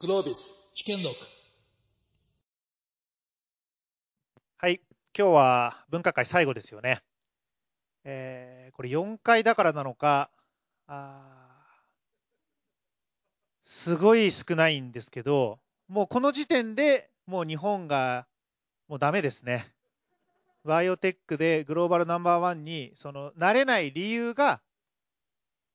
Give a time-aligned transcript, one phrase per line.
[0.00, 1.16] グロービス試験録
[4.58, 4.80] はい、
[5.12, 7.02] 今日は分科会最後ですよね。
[8.04, 10.30] えーこれ4回だからなのか、
[10.86, 11.48] あ
[13.64, 15.58] すごい少ないんですけど、
[15.88, 18.28] もうこの時点でもう日本が
[18.86, 19.66] もうダメですね。
[20.64, 24.60] バイオテックでグローバルナンバーワンにそのなれない理由が、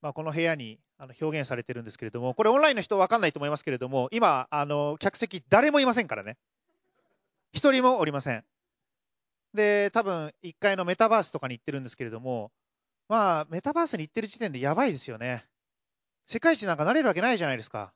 [0.02, 6.38] まあ、この部屋にあの表現されてるんですけれども、これオンラインの人分かんないと思いますけれども、今、あの客席誰もいませんからね。
[7.54, 8.44] 一人もおりません。
[9.54, 12.52] で、多分1階のメタバースとかに行ってるんですけれども、
[13.08, 15.46] まあ、メタバースに行ってる時点でやばいですよね。
[16.26, 17.94] 世界一なんかなれるわけないじゃないですか。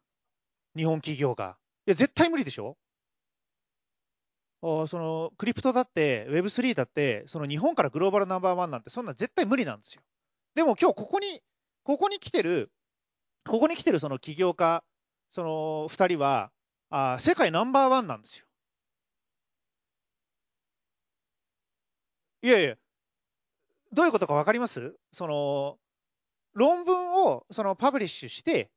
[0.75, 1.57] 日本企業が。
[1.87, 2.77] いや、絶対無理でしょ
[4.61, 10.01] おその、クリプトだって、Web3 だって、その日本からグローバルナンバーワンなんて、そんな絶対無理なんですよ。
[10.55, 11.41] でも今日ここに、
[11.83, 12.71] ここに来てる、
[13.47, 14.83] ここに来てるその起業家、
[15.31, 16.51] その2人は、
[16.89, 18.45] あ世界ナンバーワンなんですよ。
[22.43, 22.75] いやいや、
[23.91, 24.95] どういうことか分かります？
[25.11, 25.77] その、
[26.53, 28.69] 論文をそのパブリッシュして、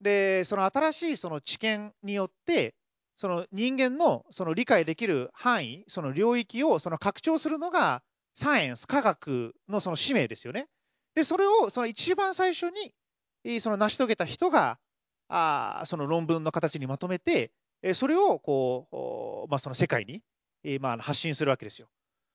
[0.00, 2.74] で、その新しいその知見によって、
[3.16, 8.02] その人間のその理解できる範囲、その領域をその拡張するのが
[8.34, 10.68] サイエンス、科学のその使命ですよね。
[11.14, 12.94] で、それをその一番最初に
[13.60, 14.78] その成し遂げた人が、
[15.28, 17.52] あその論文の形にまとめて、
[17.94, 20.22] それをこう、まあ、その世界に、
[20.80, 21.88] まあ、発信するわけですよ。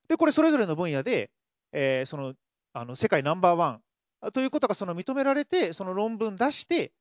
[0.07, 1.31] で、これそれぞれの分野で、
[1.71, 2.33] えーその
[2.77, 3.79] あの世界ナンバーワ
[4.27, 6.91] ンということがその認められて、その論文出して、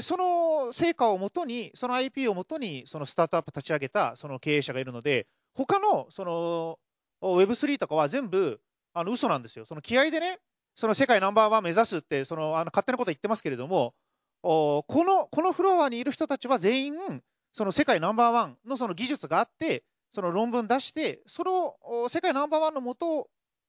[0.00, 6.78] その成果をもとに、その IP をもとに、そのスタートアップ立ち上げたその経営者がいるので、他のその
[7.22, 8.60] Web3 とかは全部
[8.94, 9.64] あの嘘なんですよ。
[9.64, 10.38] その気合でね、
[10.74, 13.94] その世界ナンバーワン目指すって、そのあの勝手なこと言ってますけれども、
[14.42, 23.28] おこのこのフロアにいる人たちは全員、その世界ナンバーワンのその技術があって、その論文出して、その世界ナンバーワンのもと、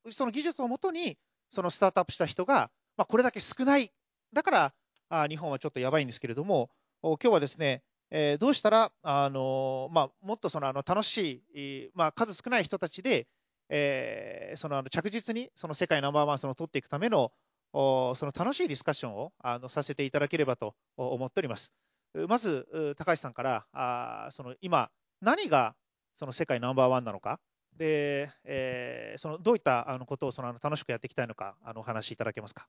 [0.10, 1.18] その技術をもとに、
[1.50, 3.92] そのスタートアップした人が、まあ、これだけ少ない。
[4.34, 4.74] だから、
[5.10, 6.70] あ日本はちょっとやばいんですけれども、
[7.02, 13.28] お今日はですね、えーどうしたら、あのまあ、もっとそのあの楽しい、まあ、数少ない人たちで、
[13.72, 17.32] えーそのあの着実にその世界ナンバーワンその取っていくための
[17.74, 21.72] おその楽しいディスカッションをあのさせていただければとお思っております。
[22.28, 25.78] まず、う高橋さんから、あその今、何が
[26.18, 27.40] その世界ナンバーワンなのか、
[27.78, 32.68] でえーそのどういったあのことをそのあの楽しくやっていきたいのか、あのお話しいただけますか。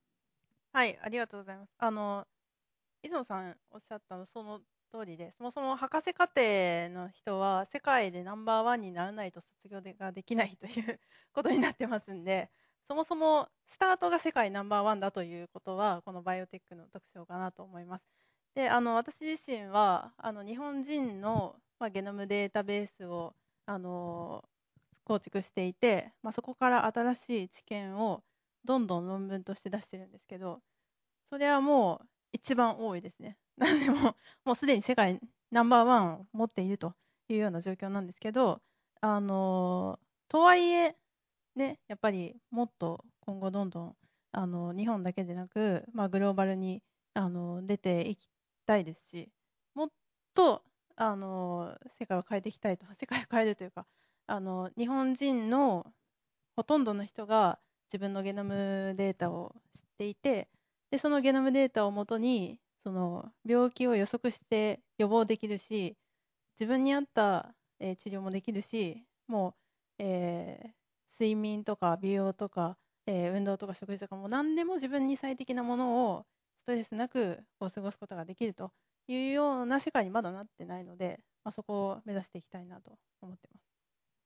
[0.72, 1.74] はい、ありがとうございます。
[1.78, 2.26] あの、
[3.02, 6.40] 磯野さんおっしゃったのその通りで、そもそも博士課程
[6.90, 11.00] の人は世界でナンバーワンにならないと卒業ができないという
[11.32, 12.50] ことになってますんで、
[12.84, 18.04] そもそもスタートが世界ナンバーワンだということは、このバイオテックの特徴かなと思います。
[18.54, 23.34] で、あの、私自身は、あの、日本人の、まあ、ゲノムデータベースを、
[23.66, 24.44] あの、
[25.04, 28.24] 構築していて、まあ、そこから新しい知見を
[28.64, 30.62] どんどん論文として出してるんですけど、
[31.26, 33.38] それはもう一番多いですね。
[33.58, 35.20] なのでもう、もうすでに世界
[35.50, 36.94] ナンバーワンを持っていると
[37.28, 38.62] いうような状況なんですけど、
[39.00, 39.98] あの
[40.28, 40.96] とはいえ、
[41.56, 43.96] ね、やっぱりもっと今後どんどん、
[44.32, 46.82] あの日本だけでなく、まあ、グローバルに
[47.14, 48.30] あの出ていき
[48.66, 49.30] たいですし、
[49.74, 49.90] もっ
[50.34, 50.64] と
[50.96, 53.86] あの世界を変えていきたいと、世界を変えるというか、
[54.26, 55.92] あの日本人の
[56.56, 60.48] ほとんどの人が自分のゲノムデータを知っていて、
[60.90, 65.96] でそのゲノムデータをもとにその病気を予測して予防できるし
[66.58, 69.50] 自分に合った、えー治療もできるしも
[69.98, 70.70] う、えー
[71.20, 76.26] 睡眠とか美容とか、えー運動とか食事とかも何でも自分に最適なものを
[76.62, 78.72] ストレスなくこう過ごすことができると
[79.08, 83.64] いうような世界にまだなってないので、まあ、そこを目指していきたいなと思ってます。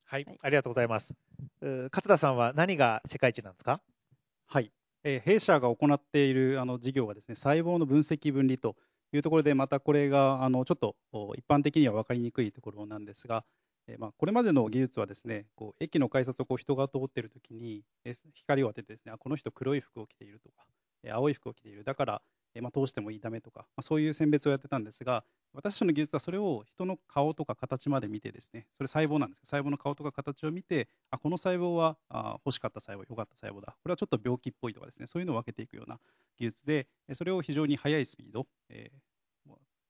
[0.04, 1.14] はいはい、ありがとうございます。
[1.62, 3.80] う勝田さんは何が世界一なんですか？
[4.46, 4.70] はい、
[5.08, 8.74] え弊社が行っているあの事業がですね細胞の分析分離と
[9.12, 10.96] いうところでまたこれがあのちょっと
[11.36, 13.44] 一般的には分かりにくいところなんですが、
[13.86, 20.64] えまあ、これまでの技術はですねこう駅の改札をこう人が通っているときに、え光を当ててですねあこの人黒い服を着ているとか、
[21.04, 21.84] え青い服を着ている。
[21.84, 22.22] だから、
[22.60, 25.24] まあ、通してもいいダメとか、まあ、そういう選別をやってたんですが
[25.54, 33.76] 私たちの技術はそれを人の顔とか形まで見てですねそれ細胞なんですけど細胞の顔とか形を見てあこの細胞はあ欲しかった細胞良かった細胞だ。
[33.82, 35.98] これはちょっと病気っぽいとかですねそういうのを分けていくような
[36.38, 39.15] 技術でそれを非常に速いスピード、えー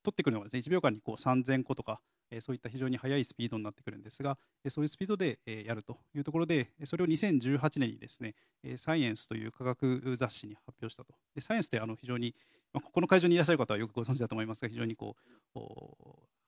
[0.06, 2.00] 取ってくるのがですね1秒間にこう3000個とか
[2.30, 11.14] えそういった非常に速いスピードになってくるんですが、えそういうスピードで、えやるというところで、それを2018年にですね、えサイエンスという科学雑誌に発表したと。
[11.34, 12.34] でサイエンスってあの非常に、
[12.72, 15.16] まあ、ここの会場にいらっしゃる方はよくご存知だと思いますが、非常にこ
[15.54, 15.60] う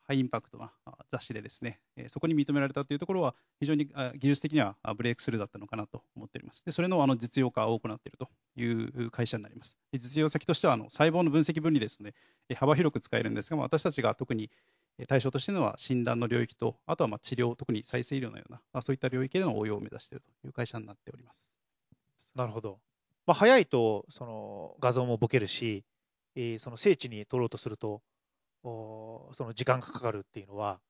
[0.09, 0.73] ハイインパクトな
[1.13, 6.65] 雑誌でですね、そこに認められたというところは、非常に技術的にはブレイクスルーだったのかなと思っております。
[6.65, 9.77] でそれのあの実用化を行っているという会社になります。
[9.93, 12.15] で実用先としてはあの細胞の分析分離ですね、
[12.57, 14.51] 幅広く使えるんですが、私たちが特に
[15.09, 21.53] 対象としてのは診断の領域と、あとはま治療、特に再生医療のような、そういった領域での応用を目指しているという会社になっております。
[22.35, 22.81] なるほど。
[23.27, 25.85] まあ、早いとその画像もボケるし、
[26.35, 28.03] え、その精緻に撮ろうとすると、
[29.33, 30.81] その時間がかかるっていうのは、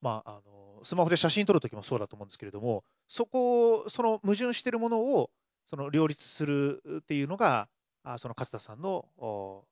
[0.00, 5.30] まあ、あのスマホで写真撮るときもそうだと思うんですけれども、そこを、その矛盾しているものを
[5.66, 7.68] その両立するっていうのが、
[8.04, 9.06] あその勝田さんの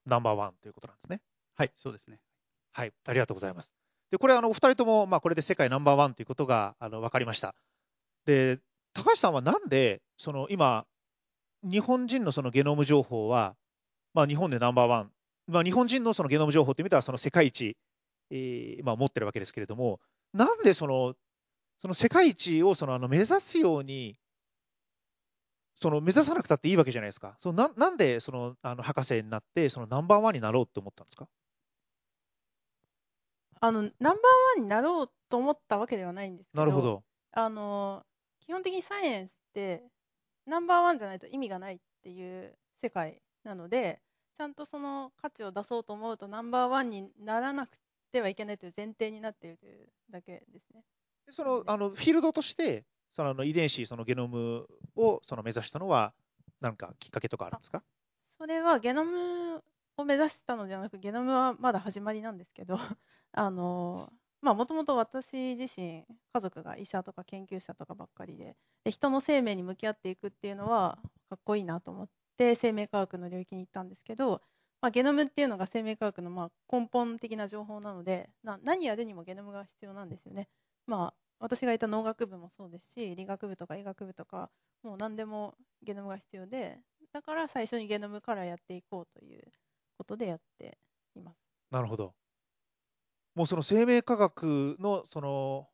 [0.05, 1.21] ナンバーワンということなんですね。
[1.55, 2.21] はい、そうですね。
[2.73, 3.73] はい、ありがとうございます。
[4.11, 7.55] で、これ、あの、お二人とも、まあ、これで世界ナンバーワンということが、あの、分かりました。
[8.27, 8.61] で、
[8.93, 10.87] 高橋さんはなんで、その、今、
[11.63, 13.57] 日本人のそのゲノム情報は、
[14.15, 15.13] まあ、日本でナンバーワン
[15.49, 17.77] まあ、日本人のそのゲノム情報という意味では、その世界一、
[18.31, 20.01] えーまあ、持ってるわけですけれども、
[20.33, 21.15] なんでその
[21.79, 24.19] その世界一をそのあの目指すように、
[25.81, 27.37] その目指さなくたっていいわけじゃないですか。
[27.39, 31.29] そのななんでそのあの博士になって、そのナンバーワンになろうって思ったんですか？
[33.61, 34.13] あのナンバーワ
[34.59, 37.03] ンになろうと思ったわけではないんですけど、なるほど
[37.33, 38.03] あの
[38.41, 39.83] 基本的にサイエンスって、
[40.47, 44.01] ナンバーワンじゃないと意味がないっていう世界なので、
[44.37, 47.79] ちゃんとその価値を出そうと思うとナンバーワンにならなく
[48.13, 50.85] てはいけないという前提になっているというだけですね。
[51.31, 52.85] そのあのフィールドとして
[53.15, 56.13] そのあの遺伝子、そのゲノムをその目指したのは、
[56.61, 57.83] 何かきっかけとかあるんですか？
[58.39, 59.65] それはゲノム
[59.97, 62.77] を目指したのではなく、ゲノムはまだ始まりなんですけど、
[63.33, 64.13] あの
[64.43, 66.05] まあ、もともと私自身、
[66.35, 68.55] 家族が医者とか研究者とかばっかりで
[68.85, 70.99] で、人の生命に向き合っていくっていうのは
[71.31, 74.43] かっこいいなと思っって生命科学の領域に行ったんですけど、
[74.83, 80.49] まあ、ゲノムっていうのが生命科学のまあ根本的な情報なのでな何やるにもゲノムが必要なんですよね。
[80.87, 84.51] まあ私がいた農学部もそうですし理学部とか医学部とか
[84.83, 86.79] もう何でもゲノムが必要で
[87.13, 89.43] だから最初にゲノムからやっていこうという
[89.97, 90.79] ことでやって
[91.15, 91.39] います。
[91.71, 92.15] なるほど。
[93.35, 95.69] もうその生命科学のその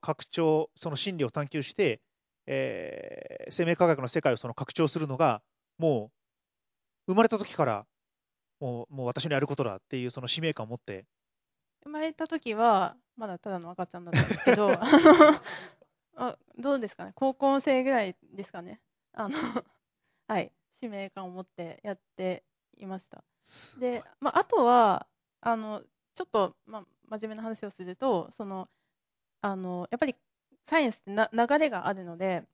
[0.00, 2.00] 拡張、その真理を探求して、
[2.46, 5.42] えー、生命科学の世界をその拡張するのが
[5.78, 6.10] も
[7.06, 7.86] う、生まれた時から、
[8.60, 11.06] もう、もう私のやることだっていうその使命感を持って。
[11.84, 14.70] 生まれた時は、まだただの赤ちゃんだったんですけど、
[16.16, 18.80] あどうですかね、高校生ぐらいですかね？
[19.12, 19.30] あの、
[20.28, 22.44] はい、使命感を持ってやって
[22.76, 23.24] いました。
[23.78, 25.06] で、まあ、あとは、
[25.40, 25.82] あの、
[26.14, 28.68] ちょっと、まあ、真面目な話をすると、その、
[29.42, 30.16] あの、やっぱり
[30.64, 32.44] サイエンスってな流れがあるので、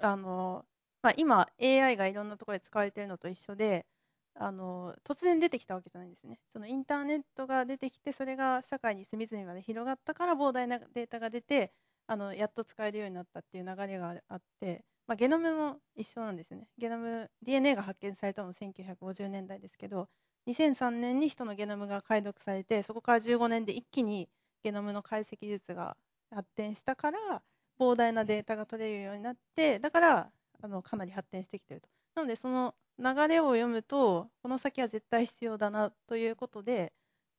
[0.00, 0.64] あの、
[1.02, 3.86] まあ、今 AI がいろんなところで使われているのと一緒で
[4.34, 6.38] あの突然出てきたわけじゃないんですよね。
[6.52, 11.72] そのインターネットが出てきてそれが社会に隅々まで広がったから膨大なデータが出て
[12.06, 16.68] あのやっと使えるようになったっていう流れがあって、まあ、ゲノムも一緒なんですよね。
[16.78, 20.08] ゲノム DNA が発見されたの1950年代ですけど
[20.46, 24.28] 2003年に人のゲノムが解読されてそこから15年で一気に
[24.62, 25.96] ゲノムの解析術が
[26.30, 27.42] 発展したから
[27.78, 30.32] 膨大なデータが取れるようになってだから
[30.62, 31.88] あのかなり発展してきていると。
[32.14, 36.92] なので、その流れを読むと、この先は絶対必要だなということで、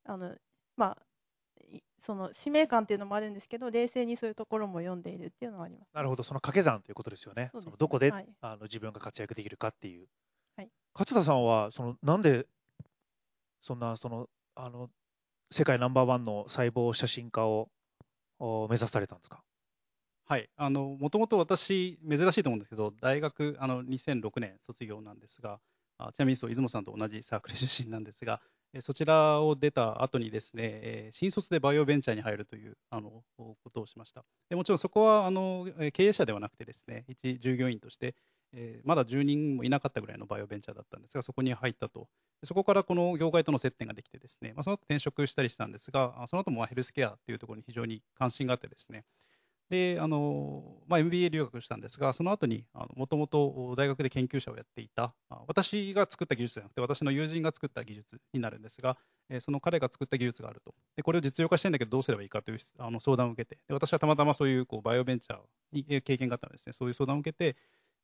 [0.05, 0.35] あの
[0.77, 1.03] まあ、
[1.99, 5.89] その使命感っていうのもあるんですけど、冷静にそういうところも読んでいるっていうのはあります。
[5.93, 7.49] なるほど、その掛け算ということですよね。
[7.51, 10.07] そ、ね、のどこで、はい、あの自分が活躍できるかっていう。
[10.55, 12.47] はい、勝田さんは、そのなんで、
[13.61, 14.89] そんな、その、あの、
[15.51, 17.69] 世界ナンバーワンの細胞写真家を
[18.39, 19.43] 目指されたんですか？
[20.29, 25.59] はい、あの、もともと私、珍しいと思うんですけど、大学、あの、2006年卒業なんですが、
[25.97, 28.39] あちなみにそう、出雲さんと同じサークル出身なんですが、
[28.71, 34.23] えそちらを出た後にですね、え新卒でバイオベンチャーに入るというあのことをしました。
[34.49, 38.13] でもちろんそこはあの経営者ではなくてですね、一従業員として、
[38.53, 42.07] え、まだ10人もいなかったぐらいのバイオベンチャーだったんですが、そこに入ったと。
[42.43, 49.05] そこからこの業界との接点ができてですね、まあ、その後転職したりしたんですが、その後もヘルスケアというところに非常に関心があってですね、
[49.69, 55.13] で、あの、まあ、MBA 留学したんですが、その後に、もともと大学で研究者をやっていた、
[55.47, 58.97] 私が作った技術じゃなくて、私の友人が作った技術になるんですが、
[59.41, 60.73] その彼が作った技術があると。
[60.95, 65.39] で、これを実用化したいんだけど、どうすればいいかというあの相談を受けて、で私はたまたまそういうこうバイオベンチャー
[65.71, 67.55] に経験があったのですね、そういう相談を受けて、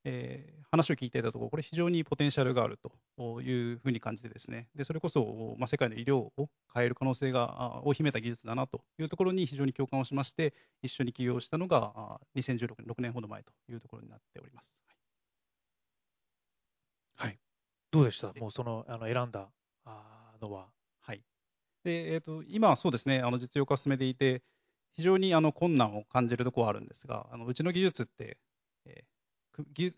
[0.05, 14.83] えー話を聞いていたところ、これ非常にポテンシャルがあるというふうに感じてですね、でそれこそ、まあ、世界の医療を変える可能性がを秘めた技術だなというところに非常に共感をしまして、一緒に起業したのがあ2016年、6年ほど前というところになっております。
[17.15, 17.39] はい。
[17.91, 18.33] どうでした？
[18.33, 19.51] もうその、あの、選んだ
[20.41, 20.71] のは。
[20.99, 21.23] はい。
[21.83, 24.43] で、えっ、と、今はそうですね、あの、実用化を進めていて、
[24.93, 28.39] 非常にあの困難を感じるところはあるんですが、あのうちの技術って、
[28.85, 29.14] えー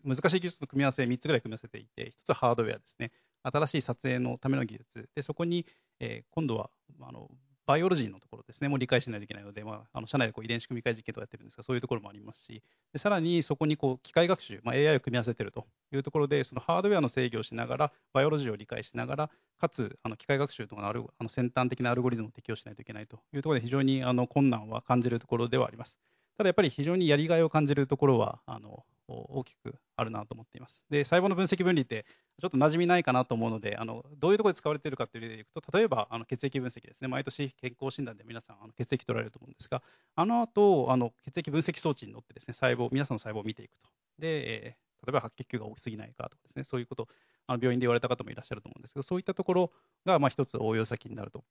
[0.04, 3.10] 難しい技術の組み合わせ3つぐらい組み合わせていて、1つはハードウェアですね。
[3.42, 5.08] 新しい撮影のための技術。
[5.14, 5.66] で、そこに、
[6.00, 7.30] えー今度は、あの、
[7.68, 12.62] バイオロジーのところですね、もう理解しないといけないので、まあ、あの社内でこう遺伝子組み換え実験とかやってるんですが、そういうところもありますし、
[12.94, 25.98] でさらにそこにこう機械学習、まあ、AI を組み合わせているというところで、そのハードウェアの制御をしながら、バイオロジーを理解しながら、かつあの機械学習とかのアルゴあの先端的なアルゴリズムを適用しないといけないというところで、非常にあの困難は感じるところではあります。
[26.38, 30.84] ただやっぱり非常にやりがいを感じるところはあの大きくあるなと思っています。
[30.90, 32.04] で、細胞の分析分離って
[32.40, 39.82] ちょっと馴染みないかなと思うので、あのどういうところで使われているかという例でいくと、例えばあの血液分析ですね、毎年健康診断で皆さんあの血液取られると思うんですが、
[40.14, 43.88] あの後あの血液分析装置に乗ってですね、細胞、皆さんの細胞を見ていくと。
[44.18, 47.08] で、えー例えば白血球が多すぎないかとかですね、そういうこと、
[47.46, 49.72] あの病院で言われた方もいらっしゃると思うんですけど、そういったところ
[50.04, 51.44] がまあ一つ応用先になると。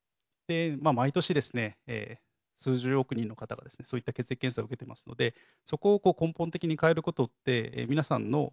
[0.48, 2.27] で、まあ、毎年ですね、えー
[2.58, 5.34] 数十億人の方がですね、そういった血液検査を受けてますので、
[5.64, 8.52] そこをこう根本的に変えることって、え皆さんの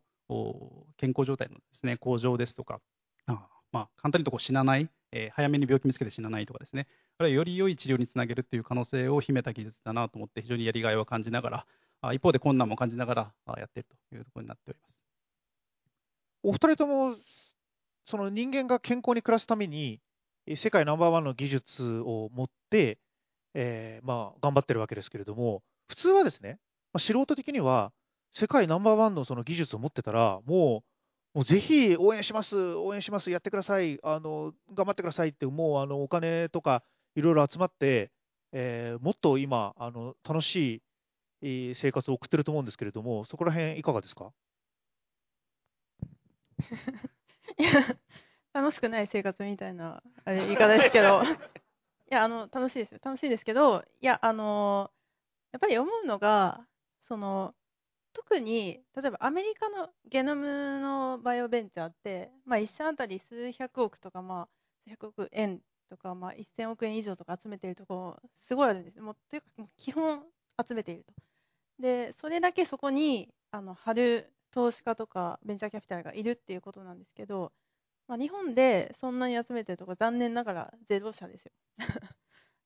[0.98, 2.82] 健康状態のですね、向上ですとか、
[3.26, 11.66] あまあ、簡単に言うとこう死なない、えー早めに病気見つけて死なないとかですね、あるいはより良い治療につなげるっていう可能性を秘めた技術だなと思って、非常にやりがいを感じながら、
[12.02, 15.02] あ一方で困難も感じながらやっているというところになっております。
[16.44, 17.16] お二人とも、
[18.06, 20.00] その人間が健康に暮らすために、
[20.56, 23.00] 世界ナンバーワンの技術を持って、
[23.56, 26.60] えーまあ、頑張ってるわけですけれども、普通はですね、
[26.94, 27.92] まあ、素人的には、
[28.34, 30.84] 世界ナンバーワンのその技術を持ってたら、も
[31.34, 36.84] う、もうぜひ応援します、応援します、やってください、あの頑張ってくださいって、もうあのお金とか
[37.16, 38.12] いろいろ集まって、
[38.52, 40.82] えーもっと今、あの楽しい
[41.42, 44.32] えー生活を送ってると思うんですけれども、そこら辺いかがですか？
[47.58, 47.72] いや、
[48.54, 51.28] 楽しくない生活みたいな、あれ、言い方ですけど、い
[52.10, 53.00] や、あの、楽しいですよ。
[53.04, 54.92] 楽しいですけど、いや、あの、
[55.54, 56.68] やっぱり思うのが、
[57.02, 57.56] その、
[58.14, 64.50] 特に、例えばアメリカのゲノムのバイオベンチャーって、まあ、一社あたり数百億とか、まあ、
[64.86, 69.02] 数百億円とか、まあ、1000億円以上とか集めているところ、すごいあるんです。
[69.02, 70.24] もう、というか、もう基本
[70.68, 71.14] 集めていると。
[71.80, 77.54] で、それだけそこに、あの、貼る投資家とかベンチャーキャピタルがいるっていうことなんですけど、
[78.08, 81.52] まあ、日本でそんなに集めてるとこ残念ながらゼロ社ですよ。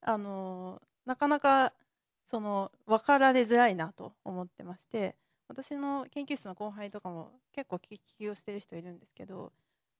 [0.02, 1.74] あのなかなか
[2.26, 5.16] その分かられづらいなと思ってまして
[5.48, 9.52] 私の研究室の後輩とかも結構起業してる人いるんですけど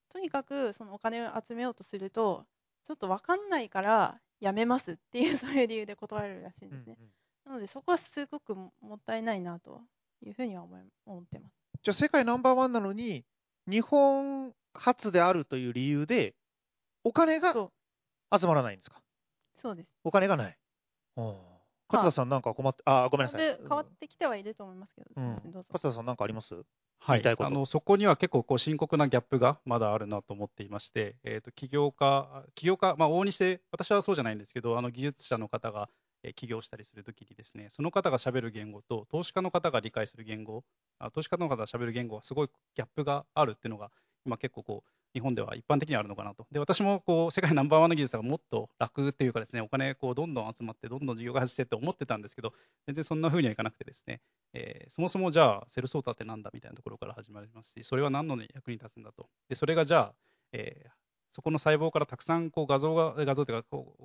[0.10, 2.46] とにかくそのお金を集めようとすると
[2.84, 6.98] ちょっと分かんないからやめますっていう そういう理由で断られるらしいんですね。
[7.46, 9.82] なのでそこはすごくもったいないなと
[10.22, 11.60] いうふうには思い思ってます。
[11.82, 13.26] じゃあ世界ナンバーワンなのに、
[13.68, 16.36] 日本初であるという理由で、
[17.04, 17.72] お金が
[18.38, 19.02] 集まらないんですか？
[19.58, 19.90] そうです。
[20.04, 20.58] お金がない。
[21.92, 23.42] 勝田さんなんか困って、あ、ごめんなさい。
[23.42, 25.10] で変わってきてはいると思いますけど。
[25.20, 26.54] 勝田さんなんかあります？
[27.02, 35.90] はいあのそこには結構こう深刻なギャップがまだあるなと思っていまして、えー、と起業家、起業家、まあ、往々にして、私はそうじゃないんですけど、あの技術者の方が、
[36.24, 40.66] えー起業したりするときにですね、その方が喋る言語と、投資家の方が理解する言語、
[41.00, 43.92] あ投資家の方が喋る言語はすごいギャップがあるっていうのが、
[44.26, 46.46] 今結構こう、日本では一般的にあるのかなと。
[46.52, 52.54] で、私もこう世界ナンバーワンの技術がもっと楽っていうかですね、お金こうどんどん集まって、どんどん事業開発してって思ってたんですけど、
[52.86, 54.22] 全然そんな風にはいかなくてですね、
[54.54, 59.30] えーそもそもじゃあ、セルソーターってなんだみたいなところから始まりますし、それは何の役に立つんだと。
[59.50, 60.16] で、それがじゃあ、
[60.54, 60.90] えー
[61.32, 64.04] そこの細胞からたくさんこう画像が、画像というかこう、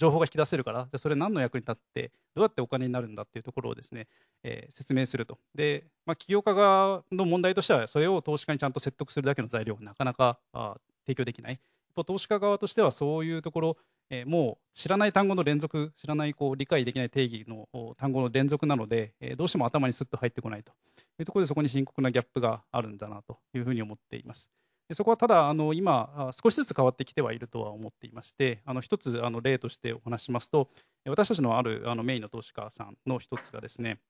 [0.00, 4.08] 情報が引き出せるから、じゃあそれ何の役に立って、どうやってお金になるんだっていうところをですね、
[4.42, 5.38] えー説明すると。
[5.54, 11.60] で、まあ、起業家側の問題としては、それを投資家にちゃんと説得するだけの材料がなかなかあ提供できない。
[12.06, 13.76] 投資家側としては、そういうところ、
[14.08, 20.72] えーもう知らない単語の連続、知らないこう理解できない定義の単語の連続なので、えーどうしても頭にスッと入ってこないと
[21.18, 24.50] いうところで、そこに深刻なギャップがあるんだなというふうに思っています。
[24.94, 30.68] そこはただ、あの今、少しずつ変わってきてはいるとは思っていまして、あの一つあの例としてお話しますと、
[31.06, 34.00] 私たちのあるあのメインの投資家さんの一つがですね、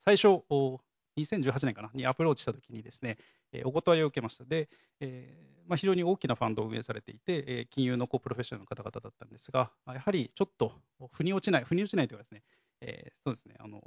[0.00, 0.44] 最初、
[1.18, 3.18] 2018年かなにアプローチしたときにですね、
[3.64, 4.44] お断りを受けました。
[4.44, 4.68] で、
[5.00, 10.72] えーまあ、非常に大きなファンドを運営されていて、え金融のこうプロフェッショナルの方々だったんですが、やはりちょっと
[11.12, 12.42] 腑に落ちない、腑に落ちないというかですね、
[12.80, 13.82] えーそうですね、あの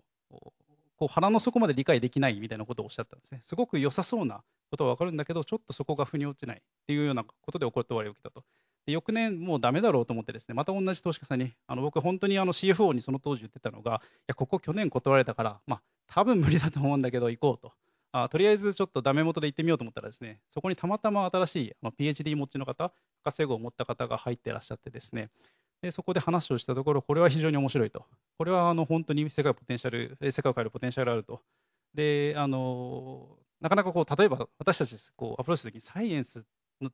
[0.99, 3.39] こう腹の底まで理解できないみたいなことをおっしゃったんですね。
[3.41, 8.43] すごく良さそうなことはわかるんだけど、ちょっとそこが腑に落ちないっていうようなことでお断りを受けたと。
[8.85, 17.73] で翌年、もうダメだろうと思ってですね、また同じ投資家さんに、あの僕、本当にあの CFO にその当時言ってたのが、いや、ここ去年断られたから、まあ、多分無理だと思うんだけど、行こうと。
[18.11, 22.91] あとりあえずちょっとダメ元で行ってみようと思ったらですね、そこにたまたま新しい、まあ、PhD 持ちの方、
[23.23, 25.29] 博士号を持った方が入ってらっしゃってですね、
[25.81, 28.05] でそこで話をしたところ、これは非常に面白いと。
[28.37, 31.41] これはあの本当に世界ポテンシャル、世界を変えるポテンシャルあると。
[31.93, 36.43] で、あのなかなかこう、例えば私たちこうアプローチするときに、サイエンスっ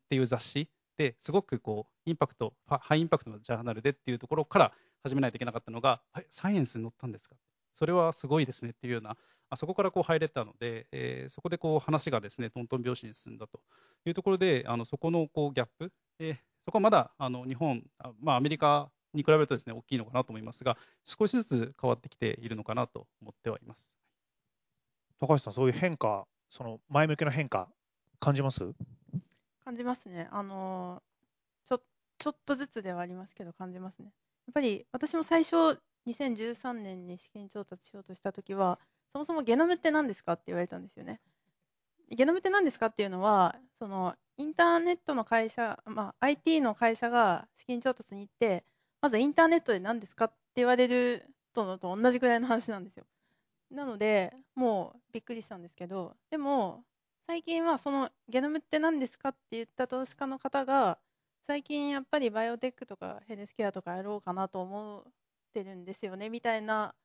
[0.09, 4.71] ていう雑誌ですごくこうインパクト、ハイインパクトのジャーナルでっていうところから
[5.03, 7.35] 始めないといけなかったのが、はい、サイエンスに載ったんですか？
[7.73, 9.17] それはすごいですねっていうような、
[9.49, 13.59] あそこからこう入れたので、えー、そこでこう話がですね、トントン拍子に進んだと
[14.05, 17.83] いうところで、あのそこのこうギャップ、え、そこはまだあの日本、
[18.19, 23.95] まあ、アメリカに比べるとですね、大きいのかなと思いますが、少しずつ変わってきているのかなと思ってはいます。
[25.19, 27.69] 高橋さん、そういう変化、その前向きな変化、
[28.19, 28.73] 感じます？
[29.63, 30.27] 感じますね。
[30.31, 31.01] あの
[31.63, 31.81] ちょ
[32.17, 34.11] ちょっとずつではありますけど、感じますね。
[34.47, 38.79] やっぱり私も最初、2013年に資金調達しようとしたときは、
[39.13, 41.21] そもそもゲノムって何ですかって言われたんですよね。
[42.09, 48.65] ゲノムって何ですかっていうのは、そのインターネットの会社、まあ、IT の会社が資金調達に行って、
[49.01, 53.05] まずインターネットで何ですかって言われるとと同じくらいの話なんですよ。
[53.71, 56.85] なので、もうびっくりしたんですけど、でも、
[57.27, 60.99] 最近はそのゲノムって何ですかって言った投資家の方が、
[61.47, 65.03] 最近やっぱりバイオテックとかヘルスケアとかやろうかなと思っ
[65.53, 66.95] てるんですよねみたいな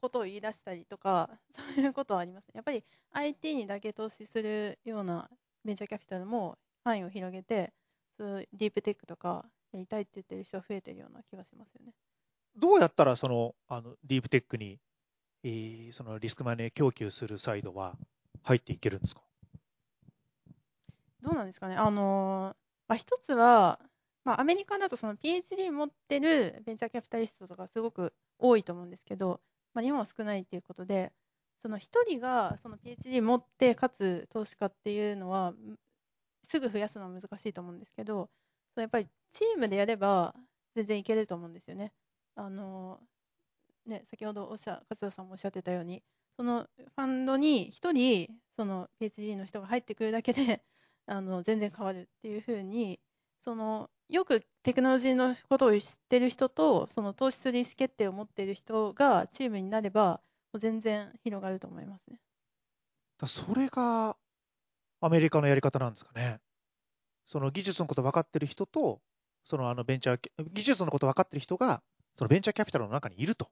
[0.00, 2.52] ことを言い出したりとか、 そういうことはありますね。
[2.54, 5.30] やっぱり IT にだけ投資するような
[5.64, 7.72] ベンチャーキャピタルも範囲を広げて、
[8.16, 11.92] そうディープテックとかやりたいって言ってる人は増えてるような気がしますよね。
[12.56, 14.80] どうやったらそのあのディープテックに、
[15.44, 17.96] えー、そのリスクマネー供給するサイドは
[18.42, 19.22] 入っていけるんですか？
[21.20, 21.76] どうなんですかね。
[21.76, 22.56] あの
[22.88, 23.78] まあ、一つは、
[24.24, 29.40] まあ、アメリカだとその PhD 持ってるベンチャーキャピタリストとかすごく多いと思うんですけど、
[29.78, 31.12] まあ、日本は少ないっていうことで、
[31.62, 35.54] その1人がその PhD 持って、かつ投資家っていうのは、
[36.48, 38.28] すぐ増やすのは難しいと思うんですけど、
[38.74, 40.34] そのやっぱりチームでやれば
[40.74, 41.92] 全然いけると思うんですよね。
[42.34, 43.00] あの
[43.86, 46.02] ね先ほどおっしゃ勝田さんもおっしゃってたように、
[46.36, 50.64] そのファンドに1人、その PhD の人が入ってくるだけで
[51.06, 53.00] あの全然変わるっていうふうに、
[53.40, 60.22] そのよくテクノロジーのことを知ってる人と、その投資する意思決定を持っている人がチームになれば、
[60.54, 62.20] 全然広がると思いますね。
[63.18, 64.16] だそれが
[65.00, 66.40] アメリカのやり方なんですかね。
[67.26, 69.02] その技術のこと分かってる人と、
[69.44, 71.82] そのあのベンチャー、技術のこと分かってる人が、
[72.16, 73.50] そのベンチャーキャピタルの中にいると。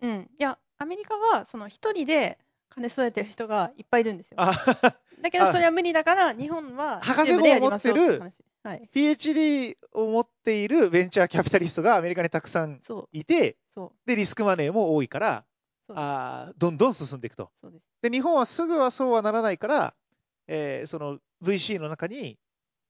[0.00, 0.30] うん。
[0.38, 2.38] いや、アメリカは、その一人で
[2.76, 4.36] 金育ててる人がいっぱいいるんですよ。
[4.38, 8.20] だけど、それは無理だから、日本は博士号を持ってる、
[8.62, 12.78] はい、PhD を持っているベンチャーキャピタリストがアメリカにたくさん
[13.12, 13.56] いて、
[14.04, 15.44] で、リスクマネーも多いから、
[15.88, 17.50] あどんどん進んでいくと。
[18.02, 19.94] で日本はすぐはそうはならないから、
[20.48, 22.38] えー、その VC の中に、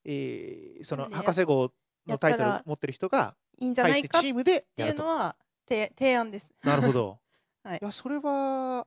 [0.04, 1.70] えー、その博士号
[2.06, 5.02] のタイトルを持ってる人がいいんじゃないかチームでやると。
[5.02, 6.50] っていうのは提案です。
[6.62, 7.18] なるほど。
[7.62, 8.86] はい、いやそれは、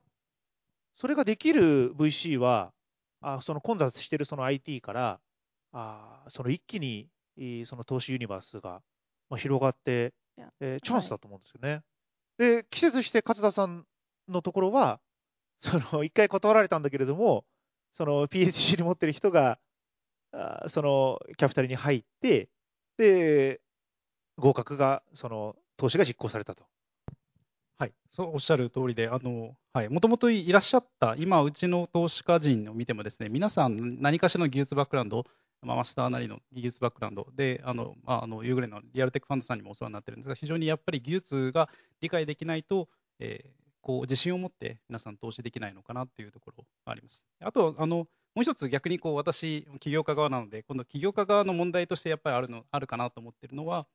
[1.00, 2.74] それができる VC は、
[3.22, 5.18] あその混雑してるその IT から、
[5.72, 7.08] あその一気に
[7.64, 8.82] その投資ユニバースが
[9.38, 10.12] 広がって、
[10.60, 11.70] えー、チャンスだと思うんですよね。
[12.38, 13.86] はい、で、季節して勝田さん
[14.28, 15.00] のところは、
[15.62, 17.46] その一回断られたんだけれども、
[17.94, 19.58] その PhD に持ってる人が、
[20.32, 22.50] あそのキャピタルに入って、
[22.98, 23.62] で、
[24.36, 26.66] 合格が、その投資が実行されたと。
[27.80, 35.24] はい、そうおっしゃる通りで、あのはい、もともといらっしゃった、今、うちの投資家陣を見ても、ですね皆さん、何かしらの技術バックグラウンド、
[35.62, 41.70] まあ、マスターなりの技術バックグラウンドで、あのまあ、あのユーグレのリアルテックファンドさんにもお世話になってるんですが、非常にやっぱり技術が
[42.02, 47.24] 理解できないと、えー、こう自信を持って皆さん投資できないのかなっていうところがあります。
[47.40, 47.96] あとあの
[48.34, 53.86] もう一つ逆にこう私、起業家側なので、今度起業家側の問題としてやっぱりあるのあるかなと思ってるのは、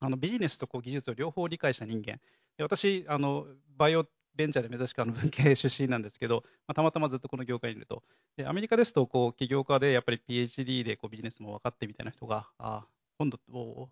[0.00, 2.20] あのビジネスとこう技術を両方理解した人間、
[2.56, 8.02] で私あの、バイオベンチャーで珍しくあの文系出身なんですけど、まあ、たまたまずっとこの業界にいると、
[8.36, 12.86] でアメリカですとこう起業家でやっぱり PhD でこうビジネスも分かってみたいな人が、あ
[13.18, 13.40] 今度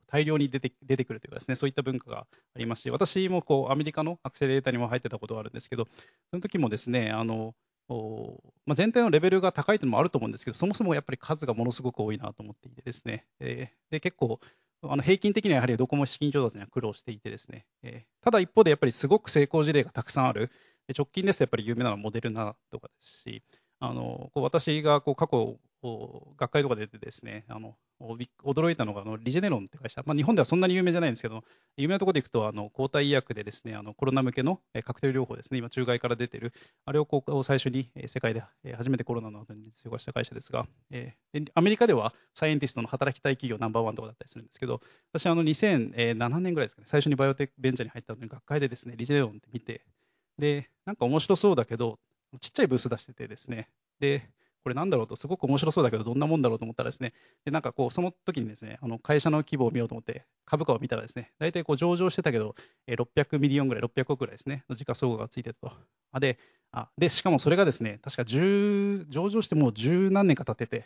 [0.06, 5.88] 大量に出て出てくるというかですね、そういった文化がありますし、私もこうアメリカのアクセレーターにも入ってたことがあるんですけど、
[6.30, 7.54] その時もですね、あの
[7.88, 14.40] おまあ、全体のレベルが高いというのもあると思うんですけど、そもそもやっぱり数がものすごく多いなと思っていてですね、えー、で結構、
[14.82, 20.50] あの平均的にはやはりどこも資金調達には苦労していてですね、えー、ただ一方でやっぱりすごく成功事例がたくさんある、
[20.96, 23.42] 直近ですとやっぱり有名なのはモデルナとかですし、
[23.80, 31.44] あのこう私がこう過去、学会とかで出てですね、あの驚いたのがあのリジェネロンって会社、まあ、日本ではそんなに有名じゃないんですけど、
[31.76, 36.52] 有名なところでいくと、あの抗体医薬でですねあのコロナ向けのカクテル療法ですね、今、中外から出てる、
[36.84, 38.42] あれをこう最初に世界で
[38.76, 44.80] 初めてコロナの後に実用化した会社ですが、えー、アメリカではサイエンティストの働きたい企業ナンバーワンとかだったりするんですけど、
[45.12, 49.84] 私、あの2007年ぐらいですかね、最初にバイオテックベンチャーに入ったのに、学会でですねリジェネロンって見て、
[50.38, 51.98] で、なんか面白そうだけど、
[52.40, 53.68] ちっちゃいブース出しててですね、
[54.00, 54.28] で、
[54.66, 57.12] これなんだろうと、すごく面白そうだけど、どんなもんだろうと思ったらですね、
[57.44, 62.56] でなんかこう、その時にですね、あの会社の規模を見ようと思って、株価を見たらですね、大体こう上場してたけど、
[62.88, 65.72] 600 million ぐらい、600億ぐらいですね、の時価総額がついてたと。
[66.10, 66.40] あで
[66.72, 70.84] あで、しかもそれがですね、確か10上場してもう十何年か経ってて、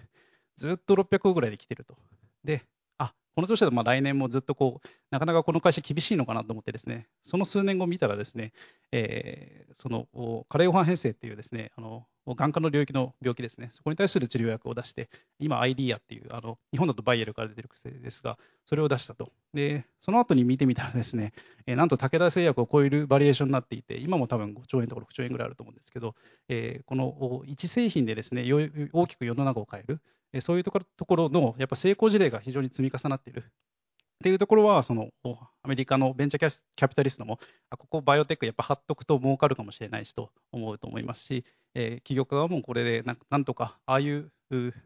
[0.56, 1.96] ずっと600億ぐらいで来てると。
[2.44, 2.62] で、
[3.34, 8.52] この調子だとまあ来年もずっとこう、なかなかこの会社厳しいのかなと思ってですね、その数年後見たらですね、
[8.92, 10.06] えー、その
[10.48, 19.32] カレーオハン変性っていうですね、あの眼科の領域の病気ですね、そこに対する治療薬を出して、今、アイリーアっていう、あの日本だとバイエルから出てる薬ですが、それを出したと。
[19.54, 21.32] で、その後に見てみたらですね、
[21.66, 26.14] えー、なんと武田製薬を超えるバリエーションになっていて、今も多分5兆円とか6兆円ぐらいあると思うんですけど、
[26.48, 28.44] えー、この1製品でですね、
[28.92, 30.00] 大きく世の中を変える、
[30.40, 33.44] そういうところのやっぱ成功事例が非常に積み重なっている。
[34.20, 35.08] っていうところは、その
[35.62, 37.38] アメリカのベンチャーキャピタリストも、
[37.70, 44.30] ここバイオテックやっぱ貼っとくと儲かるかもしれないしと思うと思いますし、えー、企業側もこれでなんとか、ああいう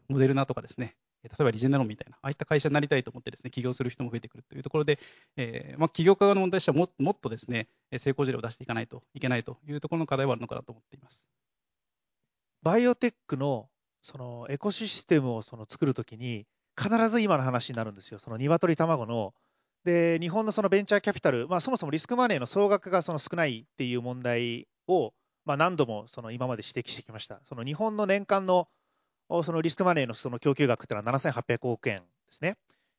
[0.07, 4.99] モデルナとかですね、例えばリジェネロンみたいな、ああいった会社になりたいと思ってですね、起業する人も増えてくるというところで、
[5.35, 11.27] えーまあ、起業家側の問題としてはももっとですね、成功事例を出していかないといけないというところの課題はあるのかなと思っています。
[12.61, 13.69] バイオテックの
[14.05, 16.45] そのエコシステムをその作るときに、
[16.79, 19.33] 必ず今の話になるんですよ、その鶏卵の。
[19.83, 25.11] で、日本のそのベンチャーキャピタル、まあ、そもそもリスクマネーの総額がその少ないっていう問題を、
[25.43, 27.39] まあ、何度もその今まで指摘してきました。
[27.45, 28.67] その日本の年間の
[29.43, 32.57] そのリスクマネーのその供給額っていうのは7800億円ですね。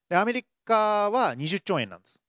[0.09, 2.21] で、アメリカは20兆円なんです。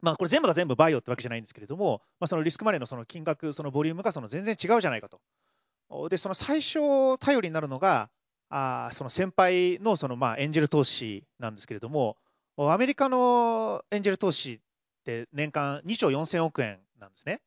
[0.00, 5.20] まあ、これ全部が全部バイオってわけじゃないんですけれども、まあ、そのリスクマネーのその金額、そのボリュームがその全然違うじゃないかと。
[6.08, 8.10] で、その最初頼りになるのが、
[8.48, 12.16] あその先輩のそのまあエンジェル投資なんですけれども、
[12.56, 14.58] アメリカのエンジェル投資っ
[15.04, 17.40] て年間2兆4000億円なんですね。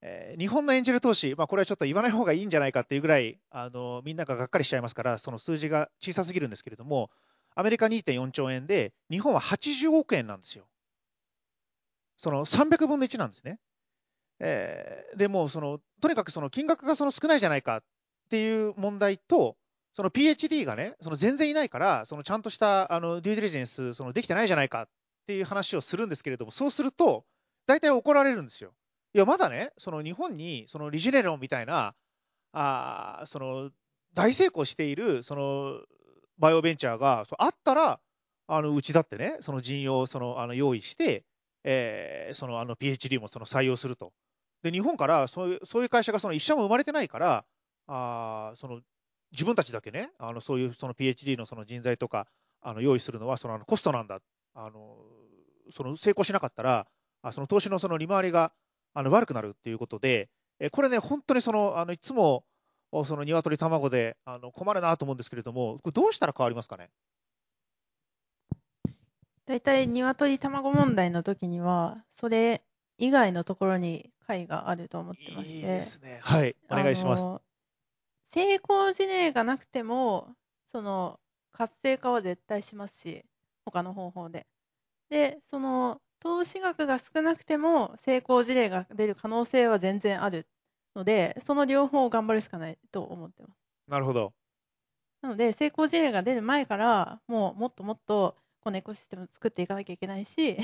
[0.00, 7.10] えー、日本のエンジェル投資、まあ、これはちょっと言わない方がいいんじゃないかっていうぐらい、あのみんなががっかりしちゃいますから、その数字が小さすぎるんですけれども、
[7.54, 10.68] アメリカ2.4兆円で、日本は80億円なんですよ。
[12.16, 13.58] その300分の1なんですね。
[14.40, 17.82] えー、でもその、とにかくその金額がその少ないじゃないかっ
[18.30, 19.56] ていう問題と、
[19.94, 24.88] その PhD がね、その全然いないから、そのちゃんとしたあのデューディリジェンス、そのできてないじゃないかっ
[25.26, 27.24] ていう話をするんですけれども、そうすると、
[27.66, 28.72] 大体怒られるんですよ。
[29.14, 31.94] いや、まだね、その日本にそのリジェネロンみたいな、
[32.52, 33.70] あその
[34.14, 35.80] 大成功しているその
[36.38, 38.00] バイオベンチャーがあったら、
[38.46, 41.24] あのうちだってね、その人用をそのあの用意して、
[41.64, 44.12] えー、そのあの PhD もその採用すると。
[44.62, 47.44] で、日本からそういうそういう会社がその一社も生まれてないから、
[47.86, 48.80] あその
[49.32, 52.26] 自分たちだけね、あのそういうその PhD のその人材とか
[52.60, 54.20] あの用意するのはそのあのコストなんだ
[54.54, 54.96] あの、
[55.70, 56.86] その成功しなかったら、
[57.22, 58.52] あその投資のその利回りが
[58.94, 60.28] あの悪くなるっていうことで、
[60.60, 62.44] えこれね、本当にそのあのいつも
[63.04, 66.90] その鶏卵であの困るなと思うんですけれども、これどうしたら変わりますかね？
[69.46, 72.62] 大体、鶏卵問題の時には、それ
[72.98, 75.66] 以外のところに解があると思ってまして。
[75.66, 76.20] いいですね。
[76.22, 77.30] はい、お願いします。
[78.24, 80.36] 成功事例がなくても、
[80.66, 81.20] その
[81.52, 83.24] 活性化は絶対しますし、
[83.64, 84.46] 他の方法で。
[85.10, 90.48] で、その投資額が少なくても成功事例が出る可能性は全然ある
[90.94, 93.58] ので、その両方を頑張るしかないと思ってます。
[93.86, 94.34] なるほど。
[95.22, 100.56] なので、成功事例が出る前から、もうもっともっとこのエコシステムを作っていかなきゃいけないし、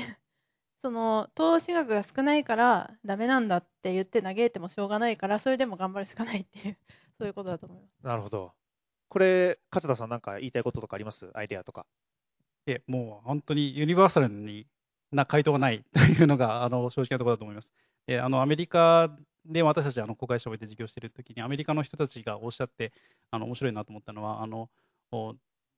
[0.85, 6.77] その投資額が少ないからダメなんだって言って嘆いてもしょうがないから、それでも頑張るしかないっていう
[7.17, 8.05] そういうことだと思います。
[8.05, 8.53] なるほど。
[9.09, 11.31] これ、勝田さん、なんか言いたいこととかあります？
[11.33, 11.87] アイデアとか。
[12.67, 14.67] え、もう本当にユニバーサルに
[15.11, 17.73] な回答がない というのがあの正直なところだと思います。
[18.05, 22.93] えあのアメリカで私たちあの公開証明で授業しているときに、アメリカの人たちがおっしゃって、
[23.31, 24.69] あの面白いなと思ったのは、あの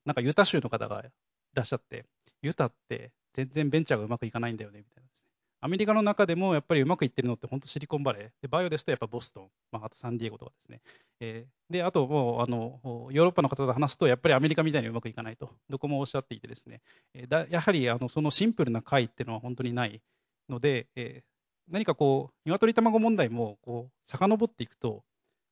[0.04, 1.10] なんかユタ州の方がい
[1.54, 2.06] らっしゃって、
[2.41, 3.13] ユタって
[3.45, 5.32] 全然ベンチャーがうまくいかないんだよねみたいなですね。
[5.62, 8.30] アメリカの中でもやっぱりうまくいってるのって本当シリコンバレー。
[8.41, 10.82] で、バイオですとやっぱボストン、まあ、あとサンディエゴとかですね。
[11.19, 12.80] えー、で、あともうあの
[13.12, 16.82] ヨーロッパの方と話すとやっぱりアメリカみたいにうまくいかないと、どこもおっしゃっていてですね。
[17.13, 20.02] えー、だやはりあのそのシンプルな解っていうのは本当にない
[20.50, 21.38] ので、えー
[21.69, 25.04] 何かこう、鶏卵問題もこう遡っていくと、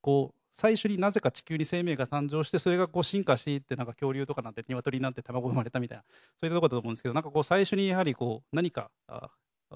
[0.01, 6.05] こう最初になぜか地球に生命が誕生して、それがこう進化していって、なんか恐竜とかなんて、鶏なんて卵生まれたみたいな、
[6.37, 8.89] そういったところだと思うんですけど、なんかこう最初にやはりこう何か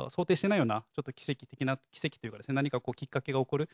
[0.10, 3.70] 想定してないような、ちょっと奇跡的な、奇跡というかですね、何かこうきっかけが起こる、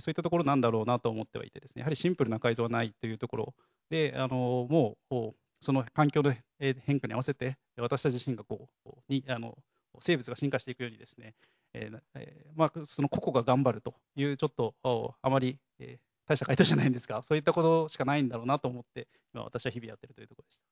[0.00, 3.54] そういったところなんだろうなと思ってはいてですね、やはりシンプルな改造はないというところ
[3.88, 9.56] で、あのもうその環境の変化に合わせて、私たち自身がこうにあの
[10.00, 11.36] 生物が進化していくようにですね、
[11.72, 14.74] えーえー、まあ、その個々が頑張るという、ちょっと
[15.22, 20.62] あまり、えー、大した回答じゃないんですが、 そういったことしかないんだろうなと思って、今、私は日々やってるというところでした。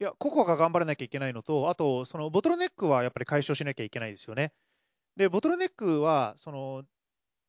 [0.00, 4.52] いや、個々が頑張らなきゃいけないのと、あと、そのボトルネックはやっぱり解消しなきゃいけないですよね。
[5.16, 6.84] で、ボトルネックは、その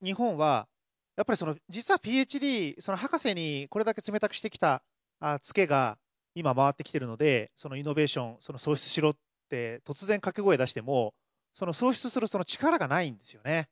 [0.03, 0.67] 日本は、
[1.15, 4.83] やっぱりその実は PhD、その博士にこれだけ冷たくしてきた
[5.19, 5.99] あツケが
[6.35, 9.17] 今回ってきてるので、そのイノベーション、その創出しろっ
[9.49, 11.13] て突然掛け声出しても、
[11.53, 13.69] その創出するその力がないんですよね。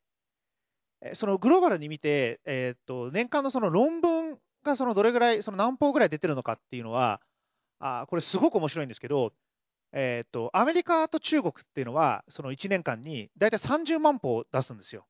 [1.13, 7.21] そのグローバルに見て、えー、と年間のその論文がそのどれぐらい、その何本ぐらい出てるのかっていうのは、
[7.79, 9.33] あこれすごく面白いんですけど、
[9.93, 15.05] えー、とアメリカと中国っていうのは、その1年間に大体30万歩出すんですよ。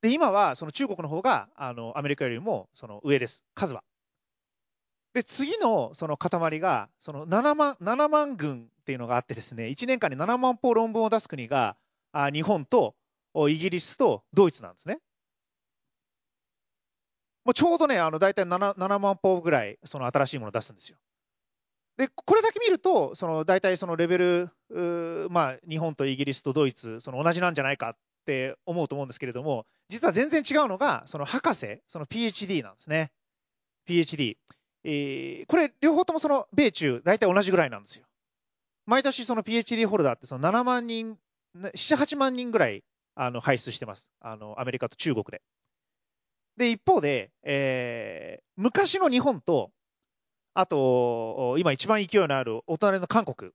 [0.00, 3.84] で、今はその中国の方があのアメリカよりもその上です、数は。
[5.12, 11.76] で、次のその塊が、その7万 ,7 万軍っていうのがあってですね、1年間に7万歩論文を出す国が、
[12.12, 12.96] あ日本と
[13.48, 14.98] イギリスとドイツなんですね。
[17.44, 20.98] もうちょうどね、あの大体 7, 7万歩ぐらい、その新しいものを出すんですよ。
[21.96, 24.50] で、これだけ見ると、その大体そのレベル、
[25.30, 33.12] まあ、日本とイギリスとドイツ、その同じなんじゃないかって思うと思うんですけれども、実は全然違うのが、その博士、その PhD なんですね。
[33.86, 34.36] PhD。
[34.82, 38.04] えー、これ、両方ともその米中、大体同じぐらいなんですよ。
[38.86, 41.16] 毎年その PhD ホルダーってその7万人、
[41.56, 42.82] 7、8万人ぐらい
[43.14, 44.10] あの輩出してます。
[44.20, 45.42] あの、アメリカと中国で。
[46.56, 49.72] で、一方で、えー、昔の日本と、
[50.54, 53.52] あと、今一番勢いのあるお隣の韓国、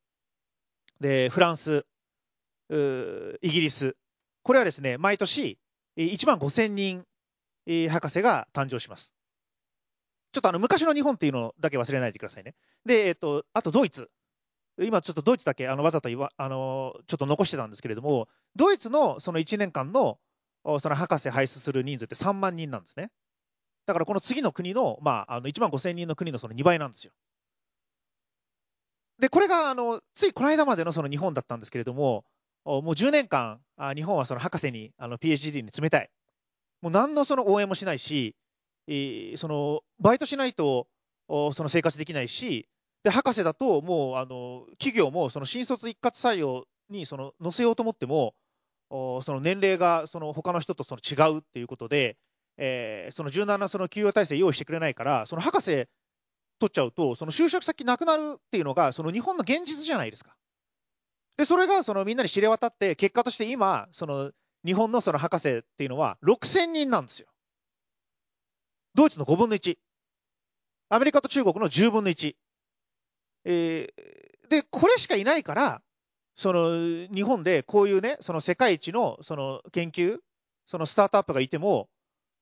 [1.00, 1.86] で、フランス、
[2.70, 3.96] イギリス、
[4.44, 5.58] これはですね、毎年
[5.98, 7.06] 1万5000人、
[7.90, 9.14] 博士が誕生します。
[10.32, 12.56] ちょっとあの昔の日本っていうのだけ忘れないでくださいね。
[12.86, 14.10] で、えっと、あとドイツ。
[14.82, 20.20] 今ちょっとドイツだけあのわざと言わあのちょっと残してたんですけれども、ドイツのその1年間の
[20.64, 23.12] その博士輩出する人数って3万人なんですね。
[23.86, 27.12] だからこの次の国の、まあ、あの1万5000人の国のその2倍なんですよ。
[29.20, 32.24] で、これがあのついこの間までのその日本だったんですけれども、
[32.66, 33.60] もう10年間、
[33.96, 36.10] 日本はその博士にあの PhD に冷たい。
[36.82, 38.36] もう何のその応援もしないし、
[38.88, 40.88] え、そのバイトしないと
[41.28, 42.70] その生活できないし、
[43.04, 48.36] で博士だともうあの企業もその新卒一括採用にその載せようと思っても、
[48.90, 52.18] その年齢がその他の人とその違うっていうことで、
[52.58, 55.88] えー、その柔軟なその給与体制用意してくれないから、その博士
[56.60, 60.36] 取っちゃうと、その就職先なくなるっていうのが、その日本の現実じゃないですか。
[61.38, 64.32] で、それがそのみんなに知れ渡って、結果として今、その
[64.66, 67.30] 日本のその博士っていうのは6000人なんですよ。
[68.94, 69.78] ドイツの5分の1。
[70.90, 72.36] アメリカと中国の10分の1。
[73.46, 75.82] えー、で、これしかいないから、
[76.40, 76.70] その
[77.14, 80.20] 日本でこういうね、その世界一のその研究、
[80.66, 81.90] そのスタートアップがいても、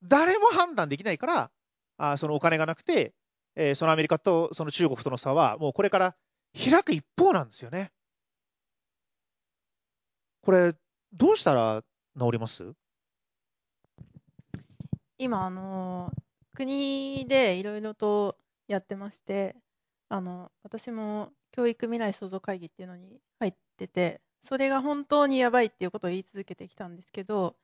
[0.04, 1.52] 誰も判断できないから、
[1.98, 3.16] あそのお金がなくて、
[3.56, 6.16] えー、そのアメリカとその中国との差は、もうこれから
[6.54, 7.92] 開く一方なんですよね。
[10.44, 10.76] これ、
[11.12, 11.82] どうしたら
[12.20, 12.74] 治ります？
[15.18, 16.12] 今、あの
[16.54, 19.56] 国でいろいろとやってまして、
[20.10, 23.20] あの私も教育未来創造会議っていうのに
[23.78, 27.56] ってて、それが本当にやばいっていうことを言い続けてきたんですけど、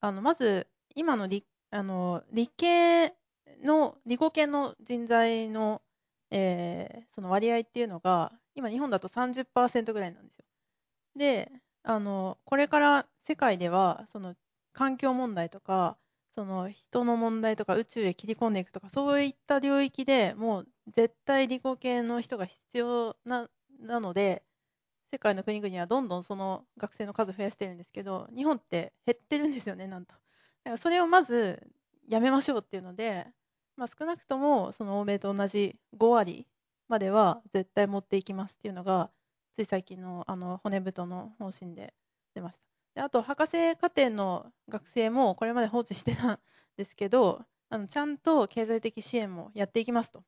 [0.00, 3.14] あのまず今の理あの理系
[3.62, 5.82] の理工系の人材の、
[6.30, 10.44] えー、その割合っていうのが今日本だと30%ぐらいなんですよ。
[11.16, 11.52] で
[11.84, 14.34] あのこれから世界ではその
[14.72, 15.96] 環境問題とか
[16.34, 23.48] その人の問題とか宇宙へ切り込んでいくとかそういった領域でもう絶対理工系の人が必要な
[23.80, 24.42] なので
[25.14, 30.14] 世界の国々はどんどんその学生の数増やしてるんですけど日本って減ってるんですよねなんと。
[30.14, 30.18] だ
[30.64, 31.62] からそれをまず
[32.08, 33.28] やめましょうっていうので、
[33.76, 36.48] まあ、少なくともその欧米と同じ5割
[36.88, 39.08] までは絶対持っていきますっていうのが
[39.52, 41.94] つい最近のあの骨太の方針で
[42.34, 42.64] 出ました。
[42.96, 46.38] であと博士課程の学生もこれまで放置してたん
[46.76, 50.24] ですけどあのちゃんと経済的支援もやっていきますと。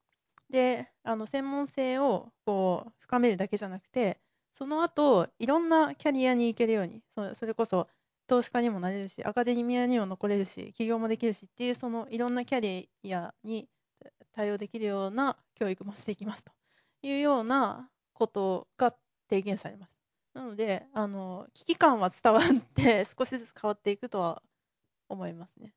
[0.49, 4.21] であの専門性をこう深めるだけじゃなくて
[4.57, 7.03] その後いろんなキャリアに行けるように
[7.35, 7.89] それこそ
[8.27, 13.69] 投資家にもなれるし、アカデミアにも残れるし、起業もできるしっていう、そのいろんなキャリアに
[14.33, 16.53] 対応できるような教育もしていきますと
[17.03, 18.95] いうようなことが
[19.31, 19.95] 提言されまし
[20.35, 20.41] た。
[20.41, 24.43] なので、あの危機感は伝わって 少しずつ変わっていくとは
[25.09, 25.73] 思いますね。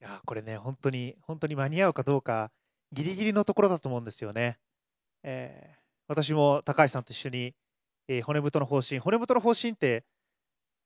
[0.00, 2.52] いや、これね、本当に、本当に間に合うかどうか、
[2.92, 4.58] ギリギリのところだと思うんですよね。
[5.22, 7.54] えー、私も高橋さんと一緒に、
[8.10, 10.04] えー、骨太の方針、骨太の方針って、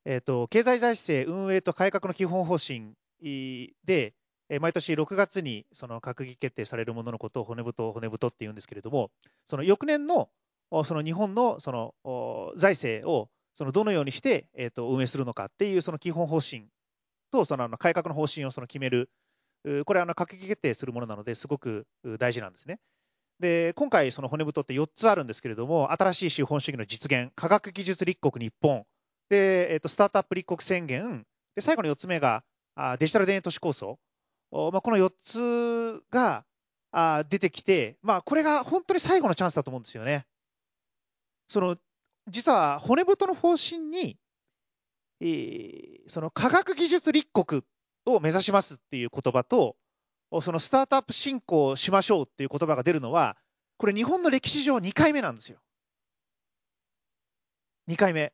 [0.05, 2.93] え、ー、と、経済財政運営と改革の基本方針
[3.85, 4.13] で、
[4.51, 9.11] え毎年6月にその閣議決定されるもののことを骨太、骨太って言うんですけれども、
[9.47, 10.29] その翌年の
[10.85, 11.95] その日本のその
[12.57, 16.67] 財政をそのどのようにして、えー、と運営するのかっていうその基本方針
[17.31, 19.09] とそのあの改革の方針をその決める、
[19.87, 21.87] これは閣議決定するものなのですごく
[22.19, 22.81] 大事なんですね。
[23.41, 28.85] で今回、その骨太って4つあるんですけれども、新しい資本主義の実現、科学技術立国日本、
[29.29, 32.45] でえー、とスタートアップ立国宣言、で最後の4つ目が
[32.77, 33.99] あデジタル田園都市構想、
[34.51, 36.45] おまあ、この4つが
[36.93, 40.27] あ出てきて、まあ、これが本当に最後のチャンスだと思うんですよね。
[41.49, 41.77] その
[42.29, 44.17] 実は骨太の方針に、
[45.21, 47.63] えー、その科学技術立国
[48.07, 49.77] を目指しますっていう言葉と、
[50.41, 53.37] そのスタートアップ振興しましょうっていう言葉が出るのは、
[53.77, 55.59] これ日本の歴史上2回目なんですよ。
[57.89, 58.33] 2回目。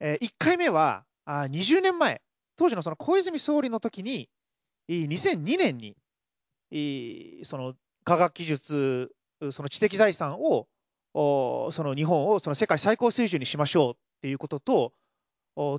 [0.00, 2.22] えー、1回目はあ20年前、
[2.56, 4.28] 当時のその小泉総理の時に、
[4.88, 9.12] 2002年に、その科学技術、
[9.50, 10.66] その知的財産を、
[11.14, 14.92] その日本をその世界最高水準にしましょうっていうことと、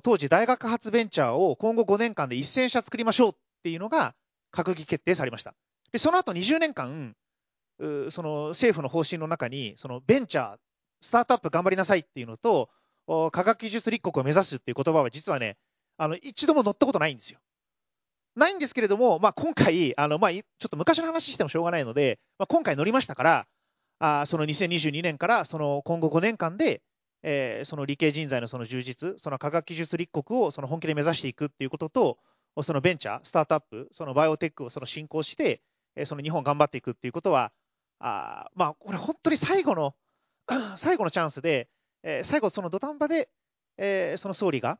[0.02, 4.14] 当時大学発ベンチャーを今後5年間で1000社作りましょうっていうのが
[4.52, 5.54] 閣議決定されました。
[5.92, 7.14] で、その後20年間、
[8.10, 10.56] その政府の方針の中に、そのベンチャー、
[11.00, 12.68] スタートアップ頑張りなさいっていうのと、
[13.32, 15.56] 科学技術立国を目指すっていう言葉は実はね、
[15.96, 17.40] あの、一度も乗ったことないんですよ。
[18.36, 23.46] ないんですけれども、まあ、今回、あのまあ、ちょっと昔の話してもしょうがないので、まあ、今回乗りましたから、
[23.98, 26.80] あその2022年からその今後5年間で、
[27.22, 32.18] えー、その理系人材のその充実、その科学技術立国をその本気で目指していくっていうことと、
[32.62, 35.62] そのベンチャー、スタートアップ、そのバイオテックをその進行して、
[36.04, 37.52] その日本頑張っていくっていうことは、
[38.00, 39.94] あまあ、これ本当に最後の、
[40.76, 41.68] 最後のチャンスで、
[42.02, 43.28] えー、最後その土壇場で、
[43.76, 44.78] えー、その総理が、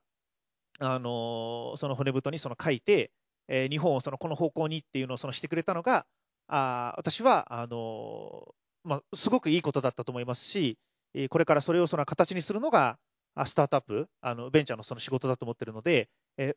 [0.78, 3.12] あのー、その骨太にその書いて、
[3.48, 6.06] え、日本をそのこの方向にっていうのをそのしてくれたのが、
[6.46, 8.54] あ私はあの
[8.84, 10.78] まあ、すごくいいことだったと思いますし、
[11.28, 12.98] これからそれをその形にするのが、
[13.44, 16.54] スタートアップ、あのベンチャーのその仕事だと思ってるので、え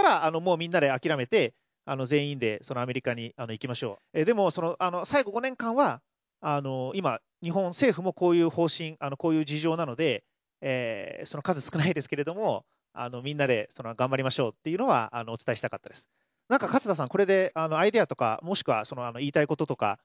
[0.00, 4.20] ったら、あのもうみんなで諦めて、あの全員でそのアメリカにあの行きましょう。
[4.20, 6.00] えでもそのあの最後5年間は
[6.40, 10.24] あの今、日本政府もこういう方針、あのこういう事情なので、
[10.60, 16.08] えー、その数少ないですけれども、あのみんなでその頑張りましょうっていうのはあのお伝えしたかったです。
[16.48, 19.98] なんか勝田さん、これであのアイデアとか、もしくはそのあの言いたいこととか、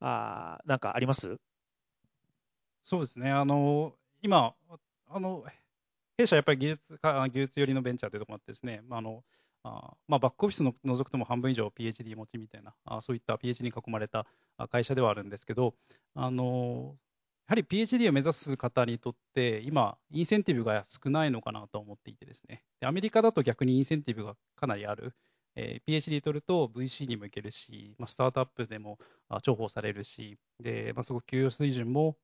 [0.00, 1.36] あなんかあります？
[2.82, 4.54] そうですね、あの今、
[5.08, 5.44] あの
[6.20, 9.22] 弊社やっぱり技術か技術寄りのベンチャーというところもあってですね、まあの
[9.62, 14.26] あまあ、バックオフィスの除くとも半分以上 PhD 持ちみたいな、あそういった PhD に囲まれた
[14.70, 15.74] 会社ではあるんですけど、
[16.14, 16.94] あの
[17.48, 25.14] やはり PhD を目指す方にとって、今、インセンティブが少ないのかなと思っていてですね、アメリカだと逆にインセンティブがかなりある、
[25.56, 28.98] えー、PhD 取ると VC にも行けるし、まあ、スタートアップでも
[29.42, 32.16] 重宝されるし、でまあ、すごく給与水準も、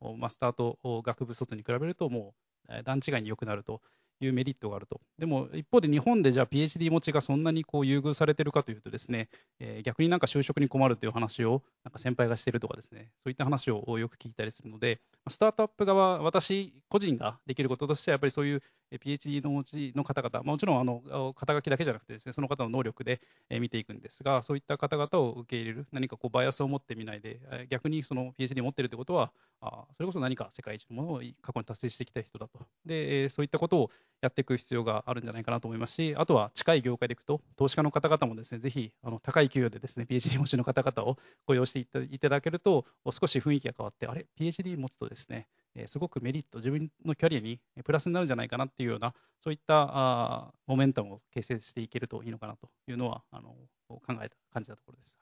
[0.00, 2.51] まあ、スタート学部卒に比べるともう
[2.84, 3.80] 段違いに良くなると。
[4.24, 5.00] いうメリットがあると。
[5.18, 9.28] でも一方で日本でじゃあ PhD 持ちがそんなにこう優遇されてるかというとですね、
[9.60, 32.60] えー、逆になんか就職に困るという話をなんか先輩がしてるとかですね、そういった話をよく聞いたりするので、スタートアップ側、私個人ができることとしてはやっぱりそういう PhD の持ちの方々、もちろんあの肩書きだけじゃなくてですね、その方の能力で見ていくんですが、そういった方々を受け入れる、何かこうバイアスを持ってみないで、逆にその PhD 持ってるってことは、あそれこそ何か世界一のものを過去に達成してきた人だと。
[32.84, 33.90] で、そういったことを
[34.22, 45.48] やっていく必要があるんじゃないかなと思いますし、あとは近い業界でいくと、投資家の方々もですね、ぜひあの高い給与でですね、PhD 持ちの方々を雇用していただけると、少し雰囲気が変わって、あれ、PhD 持つとですね、
[45.86, 53.56] すごくメリット、自分のキャリアにプラスになるんじゃないかなっていうような、そういったあモメンタムを形成していけるといいのかなというのは、あの
[53.88, 55.18] 考えた感じたところです。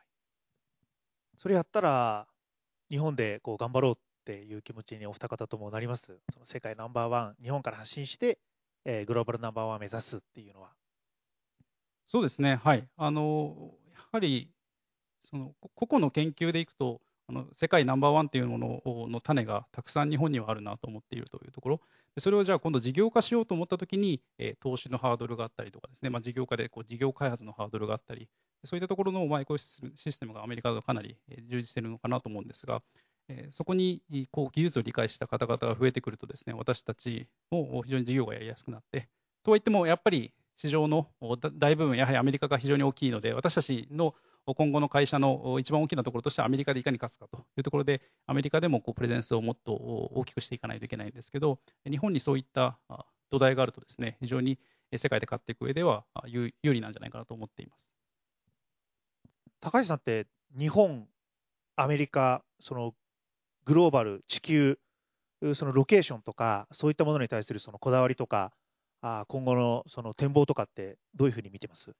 [1.39, 2.27] それやったら、
[2.91, 3.95] 日本でこう頑張ろうっ
[4.27, 6.18] ていう気持ちにお二方ともなります？
[6.33, 8.39] その世界ナンバーワン、日本から発信して、
[8.85, 10.70] えー、グローバルナンバーワンを目指すっていうのは？
[12.07, 12.87] そうですね、はい。
[12.97, 14.51] あのやはり
[15.20, 21.81] その個々の研究でいくと、あの世界ナンバーワンっていうものの種がたくさん日本にはあるなと思っているというところ、
[22.18, 28.28] それをじゃあ今度事業化しようと思ったときに、えー、投資のハードルがあったりとかですね、まあ、事業化でこう事業開発のハードルがあったり、
[28.64, 31.16] そういったところのマイクロシステムがアメリカがかなり
[31.49, 32.83] 充実しているのかなと思うんですが、
[33.33, 34.03] え、そこに
[34.33, 39.09] こう技術を理解した方々が増えてくるとですね、私たちも非常に事業がやりやすくなって、
[39.45, 41.09] とはいってもやっぱり市場の
[41.55, 44.14] 大部分、やはりアメリカが非常に大きいので、私たちの
[44.47, 52.78] 今後の会社の一番大きなところとしてはアメリカでいかに勝つかというところで、アメリカでもこうプレゼンスをもっと大きくしていかないといけないんですけど、日本にそういった
[53.31, 54.59] 土台があるとですね、非常に
[54.97, 57.93] 世界で勝っていく上では有利なんじゃないかなと思っています。
[59.61, 60.26] 高橋さんって
[60.59, 61.07] 日本、
[61.76, 62.95] アメリカ、その
[63.65, 64.79] グローバル、地球、
[65.55, 68.53] そのロケーションとか、そういったものに対するそのこだわりとか、
[69.03, 71.95] あ今後のその展望とかってどういうふうに見てます？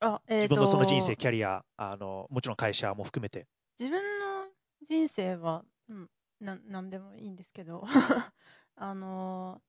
[0.00, 3.46] あ、えー、自分のその人生、キャリアあの、もちろん会社も含めて。
[3.78, 4.46] 自分の
[4.82, 6.10] 人生は、うん、
[6.40, 7.84] ななんでもいいんですけど、
[8.76, 9.60] あの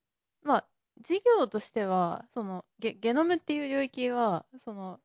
[0.44, 0.68] ー、まあ、
[1.00, 5.00] 事業としては、そのゲゲノムっていう領域は、その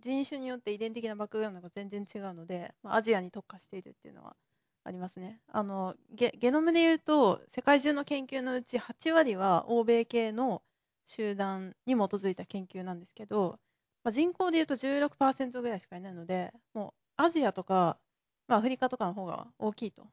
[0.00, 4.36] 人種によって遺伝的なバックグラウンドが全然違うので、まあ、アジアに特化しているっていうのは
[4.88, 5.40] ありますね。
[5.52, 10.62] あのゲゲノムでいうと、世界中の研究のうち8割は欧米系の
[11.04, 13.58] 集団に基づいた研究なんですけど、
[14.02, 17.98] まあ、人口でいうと16%ぐらいしかいないので、もうアジアとか、
[18.48, 20.06] まあ、アフリカとかの方が大きいと。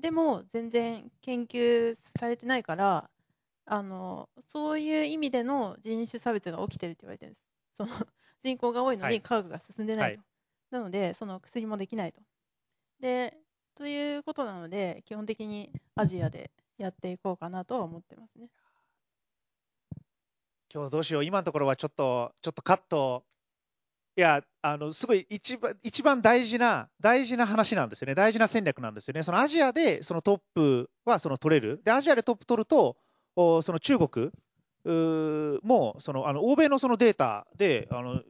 [0.00, 3.10] でも、全然研究されてないから、
[3.66, 7.46] あのそういう意味での人種差別が起きてるって言われてるんです。
[7.74, 7.92] その
[8.42, 10.18] 人口が多いのに科学が進んでないと。
[10.18, 10.26] はい、
[10.70, 12.20] なので、その薬もできないと。
[13.00, 13.36] で、
[13.76, 18.48] ということなので、基本的にアジアでやっていこうかなとは思ってますね。
[20.72, 23.24] 今日どうしよう、今のところはちょっと、ちょっとカット、
[24.16, 28.14] いや、あの、すごい一番、一番大事な、大事な話なんですよね。
[28.14, 29.24] 大事な戦略なんですよね。
[29.24, 31.82] そのアジアでそのトップはその取れる。
[31.84, 32.96] で、アジアでトップ取ると、
[33.34, 34.30] おその中国
[34.84, 38.22] も、その、あの、欧米のそのデータで、あの、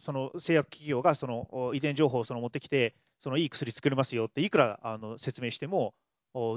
[0.00, 5.94] その製薬企業がその遺伝情報をその持ってきて、そのいい薬作れますよっていくらあの説明しても、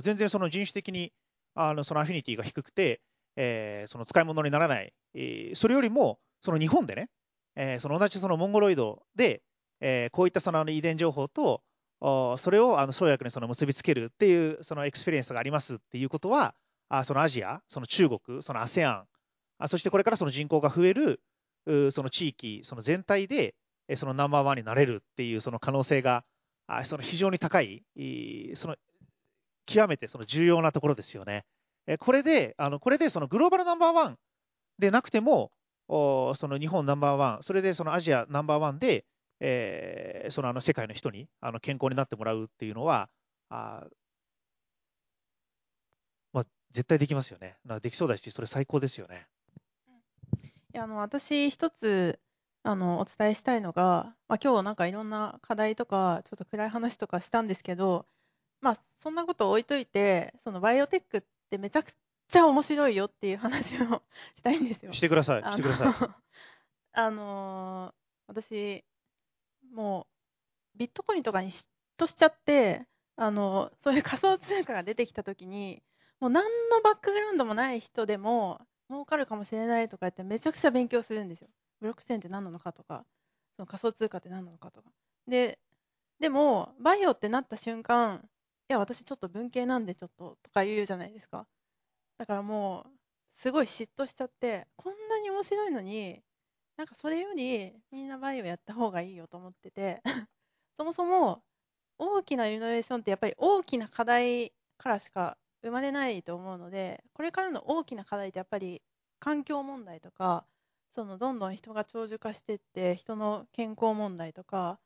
[0.03, 1.12] 全然その人種的に
[1.55, 3.01] あのその affinity が低くて、
[3.36, 7.09] えー、その使い物にならない、えー、それよりも、その日本でね、
[7.55, 9.41] えー、その同じそのモンゴロイドで、
[9.84, 11.64] えこういったその遺伝情報と、
[11.99, 16.53] それをあの創薬にその結びつけるっていうその experience がありますっていうことは、
[16.89, 19.05] あそのアジア、その中国、その ASEAN、
[19.57, 21.22] あそしてこれからその人口が増える
[21.91, 23.55] その地域、その全体で
[23.95, 26.24] そのナンバーワンになれるっていうその可能性が
[26.84, 27.84] その非常に高い、
[28.56, 28.76] その
[29.66, 31.46] 極めてその重要なところですよね。
[32.00, 34.18] これで、あのこれでそのグローバルナンバーワン
[34.80, 35.52] でなくても、
[35.88, 39.06] その日本ナンバーワン、それでそのアジアナンバーワンで、
[39.40, 43.10] えー、そのあの世界の人にあの健康になってもらうっていうのは、
[43.50, 43.84] あ
[46.32, 47.58] まあ、絶対できますよね。
[47.82, 49.28] できそうだし、それ最高ですよね。
[50.74, 52.20] いやあの私、一つ
[52.64, 58.05] あの、お伝えしたいのが、まあ、今日なんかいろんな課題とか、ちょっと暗い話とかしたんですけど、
[58.62, 61.91] まあ、そんなこと置いといて、そのバイオテックってめちゃく
[62.28, 64.03] ちゃ面白いよっていう話を
[64.36, 64.93] したいんですよ。
[64.93, 65.93] してください、してください。
[66.93, 67.93] あのー、
[68.28, 68.86] 私、
[69.74, 70.07] も
[70.76, 71.66] う、ビットコインとかに嫉
[71.97, 72.86] 妬しちゃって、
[73.18, 75.84] あのそういう仮想通貨が出てきたときに、
[76.20, 81.49] もう何のバックグラウンドもない人でも、儲かるかもしれないとか言ってめちゃくちゃ勉強するんですよ。
[81.82, 83.06] ブロックチェーンって何なのかとか、
[83.58, 84.92] その仮想通貨って何なのかとか。
[85.28, 85.60] で、
[86.20, 88.22] でも、バイオってなった瞬間、
[88.70, 91.48] いや、私ちょっと文系なんでちょっととか言うじゃないですか。
[92.18, 92.92] だからもう、
[93.36, 96.22] すごい嫉妬しちゃって、こんなに面白いのに、
[96.78, 100.02] なんかそれよりみんなバイオやった方がいいよと思ってて、
[100.78, 101.44] そもそも
[101.98, 108.82] 大きなイノベーションってやっぱり大きな課題からしか生まれないと思うので、これからの大きな課題ってやっぱり
[109.20, 110.46] 環境問題とか、
[110.92, 114.80] そのどんどん人が長寿化していって人の健康問題とか、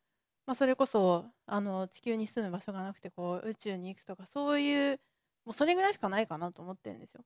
[0.46, 5.00] まあ、それこそあの地球に住む場所がなくてこう宇宙に行くとかそういう
[5.46, 7.24] もうそれぐらいしかないかなと思ってるんですよ。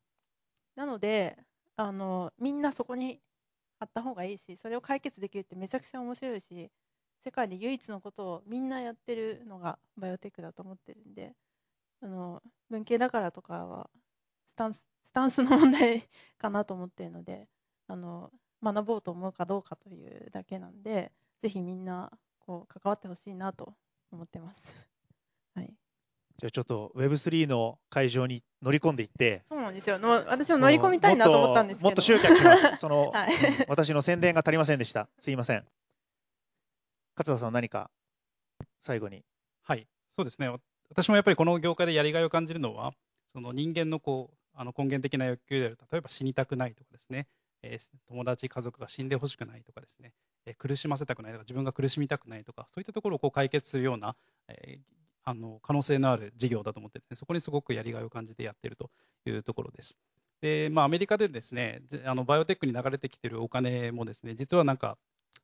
[0.75, 1.37] なので
[1.75, 3.21] あのみんなそこに
[3.79, 6.71] 貼った方がいいしそれを解決できるってめちゃくちゃ面白いし
[7.23, 11.33] 世界で唯一のことをみんなやってるのがバイオテックだと思ってるんで
[12.01, 13.89] あの文系だからとかは
[14.47, 16.07] スタンススタンスの問題
[16.37, 17.47] かなと思ってるので
[17.87, 18.31] あの
[18.63, 23.73] 学ぼうと思うかどうかというだけなんで、ぜひみんなこう関わってほしいなと
[24.11, 24.75] 思ってます。
[25.55, 25.73] はい。
[26.37, 29.99] じゃあちょっと Web3 の会場に乗り込んでいって、そうなんですよ。
[29.99, 31.89] の私も乗り込みたいなと思ったんですけど。
[31.89, 33.33] もっと集客が、その、 はい、
[33.67, 35.09] 私の宣伝が足りませんでした。
[35.19, 35.65] すいません。
[37.17, 37.91] 勝田さん何か
[38.79, 39.25] 最後に？
[39.63, 39.87] はい。
[40.11, 40.49] そうですね。
[40.89, 42.93] 私もやっぱりこの業界でやりがいを感じるのは、
[43.27, 47.27] その人間のこうあの根源的な欲求である、例えば死にたくないとかですね、
[47.63, 50.13] えー友達、家族が死んでほしくないとかですね、
[50.45, 54.15] えー苦しませたくないとか、自分が苦しみたくないとか、そういったところをこう解決するような、
[54.47, 58.89] えーあの可能性のある事業だと思ってね、そこにすごくやりがいを感じてやっていると
[59.27, 59.95] いうところです。
[60.41, 64.97] で、まあ、アメリカでですね、あのバイオテックに流れてきているお金もですね、実はなんか、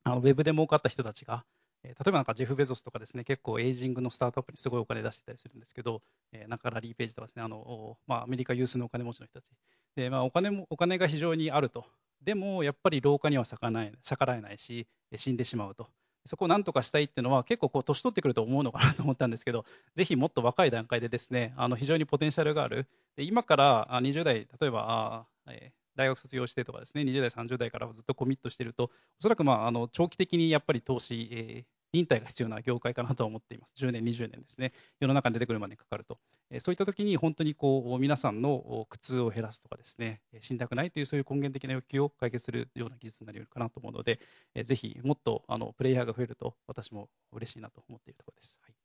[0.03, 1.45] あのウェブで儲かった人たちが、
[1.83, 6.01] 例えばなんかジェフ・ベゾスとかですね、結構エイジングのスタートアップにすごいお金出してたりするんですけど、
[6.31, 9.51] えーなんかラリー・ページとかですね、あのまあ、アメリカ有数のお金持ちの人たち。
[9.95, 11.85] で、まあ、お金も、お金が非常にあると。
[12.21, 15.87] でも、やっぱり老化には逆らえない逆らえないし、死んでしまうと。
[16.25, 22.87] そこをなんとかしたいっていうのは、結構こう年取ってくると思うのかなと思ったんですけど、 ぜひもっと若い段階でですね、あの非常にポテンシャルがある。
[23.15, 28.89] で今から20代、例えば、あえー大学卒業してとかですね、20代、30代からずっとコミットしていると、お
[29.21, 33.73] そらくまああの長期的にやっぱり投資、えー忍耐が必要な業界かなと思っています。
[33.77, 34.73] 10年、20年ですね。
[34.99, 36.19] 世の中に出てくるまでにかかると。
[36.51, 44.19] えそういった時に本当にこう皆さんの苦痛を減らすとかですね、えー死にたくないというそういう根源的な欲求を解決するような技術になり得るかなと思うので、
[44.53, 48.59] えぜひもっとあのプレイヤーが増えると私も嬉しいなと思っているところです。
[48.63, 48.75] はい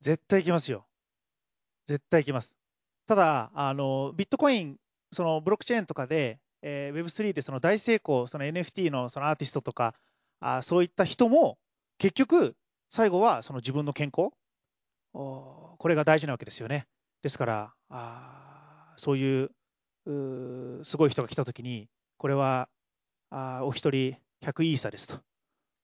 [0.00, 0.84] 絶対行きますよ。
[1.86, 2.56] 絶対行きます。
[3.06, 4.76] ただ、あのビットコイン、
[5.12, 9.94] そのブロックチェーンとかで、えー Web3 でその大成功、その NFT のそのアーティストとか、
[10.40, 11.56] あそういった人も、
[12.02, 12.56] 結局、
[12.90, 14.32] 最後はその自分の健康、
[15.12, 16.86] これが大事なわけですよね。
[17.22, 19.50] ですから、あそういう
[20.06, 21.88] うすごい人が来たときに、
[22.18, 22.68] これは
[23.30, 25.20] あお一人100イーサですと。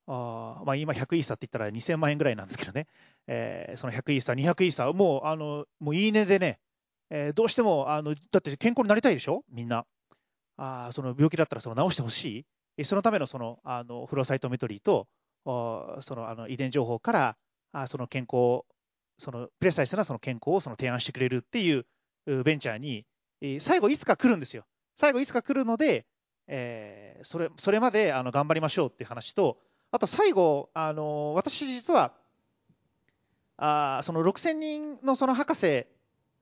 [0.08, 2.86] あまあ、今100イーサって言ったら2000万円ぐらいなんですけどね。
[3.28, 6.60] えーその100イーサ、200イーサ、もう、あの、もういいねでね、
[7.10, 9.44] えーどうしても、あの、だって健康になりたいでしょ？
[9.50, 9.86] みんな。
[10.56, 12.46] あその病気だったらその治してほし
[12.78, 12.84] い。
[12.84, 15.08] そのためのその、あの、フロサイトメトリーと、
[15.45, 17.36] その、あの、遺伝情報から、
[17.72, 18.62] あその健康、
[19.18, 21.86] その、プレサイスなその健康をその提案してくれるっていう
[22.45, 23.07] ベンチャーに、
[23.41, 24.64] え最後いつか来るんですよ。
[24.97, 26.07] 最後いつか来るので、
[26.47, 29.59] えーそれ、それまで、あの、頑張りましょうっていう話と、
[29.91, 32.12] あと最後、あの、私実は、
[33.57, 35.86] あその6000人のその博士、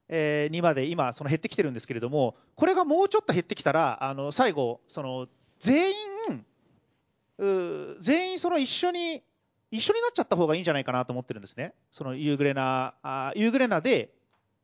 [0.09, 5.27] えにまで今、その減ってきてるんですけれども、これがもうちょっと減ってきたら、あの最後、その
[5.59, 5.97] 全員、
[7.39, 9.23] 全員その一緒に、
[9.71, 11.75] 一緒になっちゃった方がいいんじゃないかなと思ってるんですね。
[11.91, 14.15] そのユーグレナ、あユーグレナで、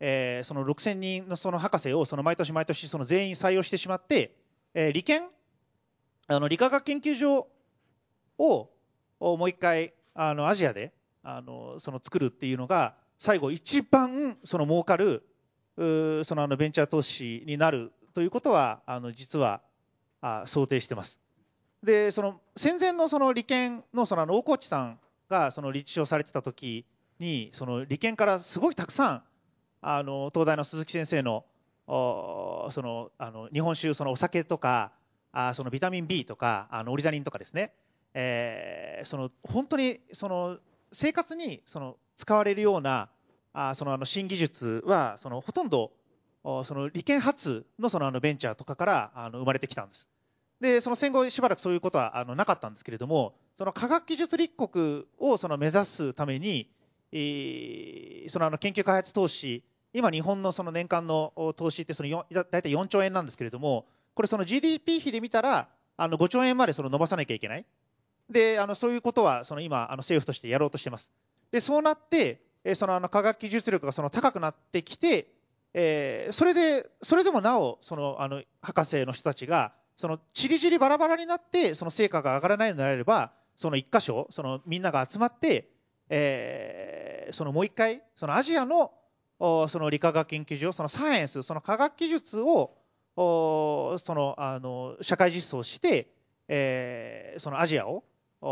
[0.00, 4.34] えーその6000人のその博士をその毎年毎年その全員採用してしまって、
[4.74, 5.22] えー理研
[6.28, 7.48] あの理化学研究所
[8.38, 8.70] を
[9.20, 10.92] をもう一回あのアジアで
[11.22, 15.24] あのその作るっていうのが最後一番その儲かる
[15.76, 19.62] うそのあのベンチャー投資になるということはあの実は
[20.20, 21.21] あ想定してます。
[21.82, 26.84] でその戦前のその利権のそのあの大河内さんがその理事長されてた時
[27.18, 29.22] にその利権からすごいたくさん
[29.80, 31.44] あの東大の鈴木先生の
[31.86, 34.92] そのあの日本酒そのお酒とか
[35.32, 37.72] あそのビタミン B とかあのオリザリンとかですね、
[38.14, 40.58] えーその本当にその
[40.92, 43.08] 生活にその使われるような
[43.52, 45.90] あそのあの新技術はそのほとんど
[46.44, 50.08] おその利権発のそのあのベンチャーとかからあの生まれてきたんです。
[50.62, 56.70] でその戦後しばらくそういうことはあのなかったんですけれどもその科学技術立国をその目指すために、
[57.10, 67.66] えーそのあの研究開発投資今日本のその年間の投資ってその大体4兆円なんですけれどもこれその GDP 比で見たらあの5兆円までその伸ばさなきゃいけない。
[68.30, 71.10] であのそういうことはその今あの政府としてやろうとしています。
[71.50, 72.40] でそうなって
[72.74, 75.26] そのあの科学技術力がその高くなってきて
[75.74, 79.72] えーそれで、それでもなお、そのあの博士の人たちが、
[80.02, 85.68] そのちりぢりバラバラになって、その成果が上がらないのであれば、その一箇所、そのみんなが集まって、
[86.08, 88.90] えーそのもう一回、そのアジアの
[89.38, 92.74] その理化学研究所、そのサイエンス、その科学技術を
[93.14, 96.08] そのあの社会実装して、
[96.48, 98.02] えーそのアジアを、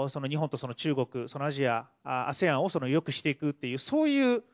[0.09, 4.45] その日本とその中国、そのアジア、ASEAN をその良くしていくっていう、そういう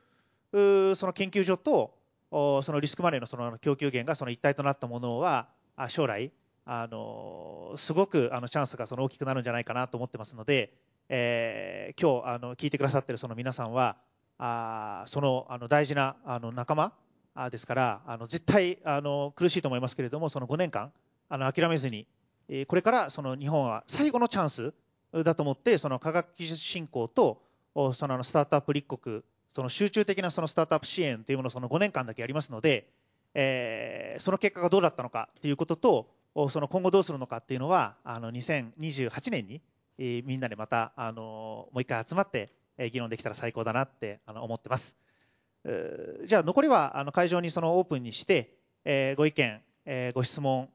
[0.95, 1.93] その研究所と
[2.31, 5.47] そのリスクマネーのその供給源がその一体となったものは
[5.89, 6.31] 将来
[6.69, 10.73] あのすごくあのチャンスがその大きくなるんじゃないかなと思ってますので、
[11.07, 13.95] えー今日あの聞いてくださってるその皆さんは
[14.37, 16.91] あそのあの大事なあの仲間
[17.49, 20.91] ですからあの絶対あの苦しいと思いますけれどもその5年間
[21.29, 22.05] あの諦めずに、
[22.49, 24.73] えこれからその日本は最後のチャンス
[25.23, 27.41] だと思ってその科学技術振興と
[27.93, 29.21] そのスタートアップ立国
[29.53, 32.89] その集中的なそのスタートアップ支援というものをその5年間だけやりますので、
[33.33, 36.07] えーその結果がどうだったのかということと、
[36.49, 39.61] その今後どうするのかっていうのは、あの2028年に、
[39.97, 44.95] えみんなでまた、あのもう一回集まって、え議論できたら最高だなってあの思ってます。
[46.25, 48.53] じゃあ残りはあの会場にそのオープンにして、
[48.85, 50.69] えご意見、えご質問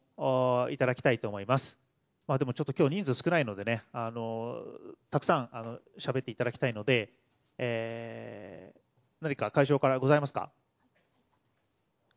[0.71, 1.79] いただきたいと思います。
[2.27, 4.63] まあ、でもちょっと今日人数少ないのでね、あの
[5.11, 7.13] たくさんあの喋っていただきたいので、
[7.59, 8.81] えー、
[9.21, 10.51] 何か会場からございますか？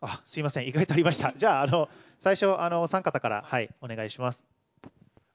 [0.02, 1.34] あすいません、意外とありました。
[1.38, 1.90] じゃあ、あの
[2.20, 4.44] 最初、あのお三方から、はい、お願いします。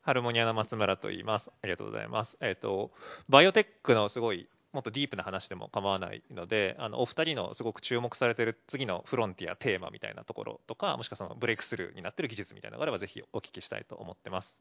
[0.02, 1.50] ハルモニアの松村と言います。
[1.62, 2.36] ありがとうございます。
[2.40, 2.90] えっ、ー、と、
[3.28, 14.60] バイオテックのすごい、もっとディープな話でも構わないので、あのお二人のすごく注目されている次のフロンティア、テーマみたいなところとか、もしくはそのブレイクスルーになっている技術みたいなのがあれば、ぜひお聞きしたいと思ってます。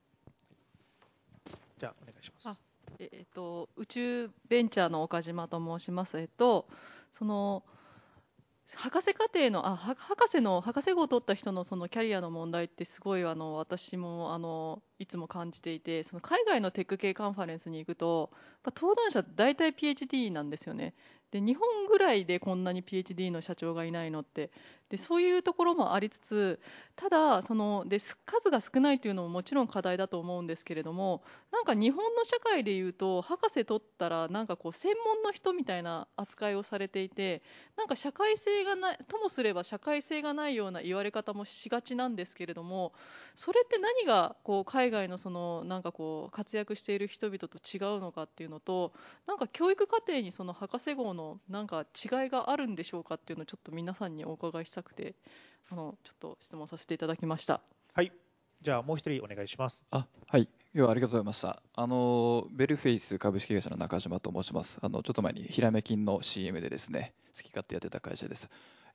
[1.77, 2.61] じゃあ、お願いします。
[2.99, 6.19] えっ、ー、と、宇宙ベンチャーの岡島と申します。
[6.19, 6.67] えっと、
[7.13, 7.63] その、
[8.75, 18.31] 博士課程のあ博士の博士号を取った人のそのキャリアの問題ってすごいあの私もあのいつも感じていてその海外のテック系カンファレンスに行くと
[18.65, 20.93] 登壇者大体 PhD なんですよね。
[21.31, 24.51] で日本ぐらいでこんなに PhD の社長がいないのって。
[24.89, 26.59] でそういうところもありつつ
[26.95, 31.21] ただそので数が少ないというのももちろん課題だと思うんですけれども
[31.51, 37.43] なんか日本の社会でいうと博士取ったらなんかこう専門の人みたいな扱いをされていて
[37.77, 42.93] なんか社会性がないともすれば社会性がないような言われ方もしがちなんですけれども
[43.35, 48.91] それって何がこう海外のそのなんかこう活躍している人々と違うのかっていうのと
[49.27, 55.15] なんか教育課程にその博士号ののなんか違いがあるんでしょうかっていうのをちょっと皆さんにお伺いしたくて
[55.69, 57.61] あのちょっと質問させていただきました。
[57.93, 58.11] はい。
[58.61, 59.85] じゃあもう一人お願いします。
[59.91, 60.49] あはい。
[60.73, 64.79] 今日はありがとうございましたあのベルフェイス株式会社の中島と申します。
[64.81, 68.49] あのちょっと前にひらめきんの CM でですね好き勝手やってた会社です。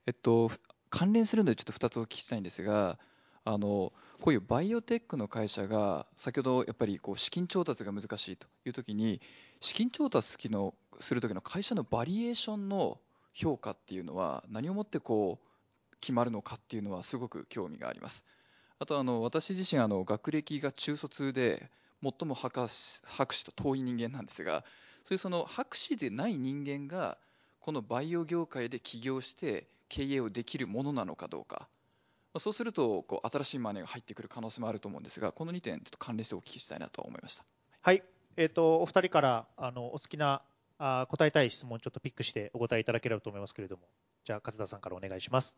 [0.05, 0.49] えっと
[0.89, 2.97] 関連するのでちょっと2つお聞きしたいんですが
[3.43, 9.21] あのこういうバイオテックの会社が先ほどやっぱりこう資金調達が難しいという時に
[9.59, 12.99] 資金調達のする時の会社のバリエーションの
[13.33, 18.25] 評価っていうのは何をもってこう決まるのかっていうのはすごく興味があります。
[18.79, 21.69] あとあの私自身あの学歴が中卒で
[22.03, 24.63] 最も博士博士と遠い人間なんですが
[25.03, 27.17] そういうその博士でない人間が
[27.59, 31.67] このバイオ業界で起業して経営をできるものなのかどうか。
[32.37, 37.45] そうするとこう新しいマネーが入ってくる可能性もあると思うんですがこの2点ちょっと関連してお聞きしたいなと思いました。
[37.81, 38.03] はい、
[38.35, 40.41] えーと、お二人からあのお好きな
[40.77, 43.83] あ答えたい質問ちょっとピックしてお答えいただければと思いますけれども。
[44.25, 45.55] じゃあ勝田さんからお願いします。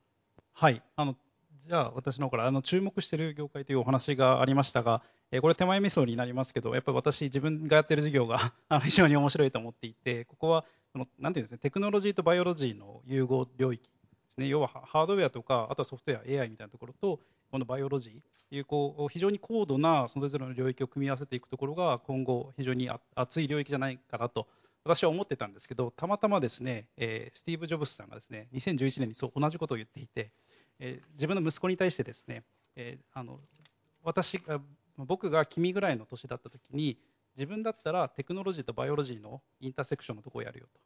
[0.53, 0.81] はい。
[0.95, 1.15] あの
[1.65, 5.01] じゃあ私の方からあの注目している業界というお話がありましたが、
[5.31, 13.89] え、これ手前味噌になりますけどやっぱり私自分がやってる事業が あの非常に面白いと思っていてここはあのなんていうんですねテクノロジーと biology の融合領域で
[14.29, 14.47] すね。
[14.47, 17.19] 要はハードウェアとかあとはソフトウェア AI みたいなところと
[17.51, 24.47] この biology というこう非常に高度なそれぞれの領域を組み合わせていくところが今後非常に熱い領域じゃないかなと
[24.87, 30.31] 私は思ってたんですけどたまたまですね、えー、スティーブ・ジョブズさんがですね2011年にそう同じことを言っていて、
[30.79, 32.43] えー、自分の息子に対してですね、
[32.75, 33.39] えー、あの
[34.03, 34.61] 私が
[34.97, 36.97] 僕が君ぐらいの年だった時に
[37.35, 40.79] 自分だったらテクノロジーとバイオロジーのインターセクションのところをやるよと。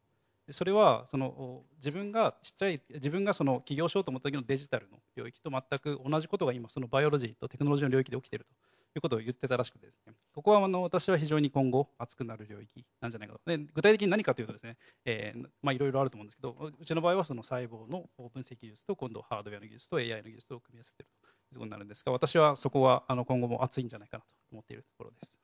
[0.47, 8.70] でそれはその自分がちっちゃい自分がその起業しようと思った時のデジタルの領域と全く同じことが今そのバイオロジーとテクノロジーの領域で起きていると。
[8.95, 21.09] いうことを言ってたらしくてですねここはあの私は非常に今後熱くなる領域なんじゃないかとで具体的に何かというとですね、えー、まあいろいろあると思うんですけどうちの場合はその細胞の分析技術と今度ハードウェアの技術と AI の技術を組み合わせている
[21.51, 25.40] ということになるんですが私はそこはあの今後も熱いんじゃないかなと思っているところです。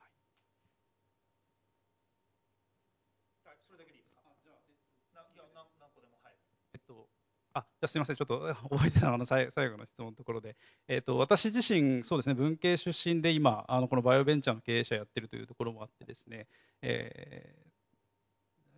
[7.57, 10.55] あじゃすみません、ちょっと 覚えてたの最最後の質問のところで、
[10.87, 16.47] えーと、私自身、そうですね、文系出身で今、あのこのバイオベンチャーの経営者やってるというところもあってですね、
[16.81, 17.67] えー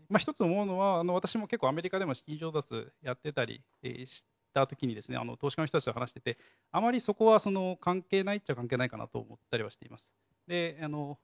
[0.10, 6.38] まあ、一つ思うのは、あの私も結構アメリカでも資金調達やってたり、え、したときにですね、あの投資家の人たちと話してて、
[6.72, 10.14] あまりそこはその関係ないっちゃ関係ないかなと思ったりはしています。
[10.48, 11.20] であの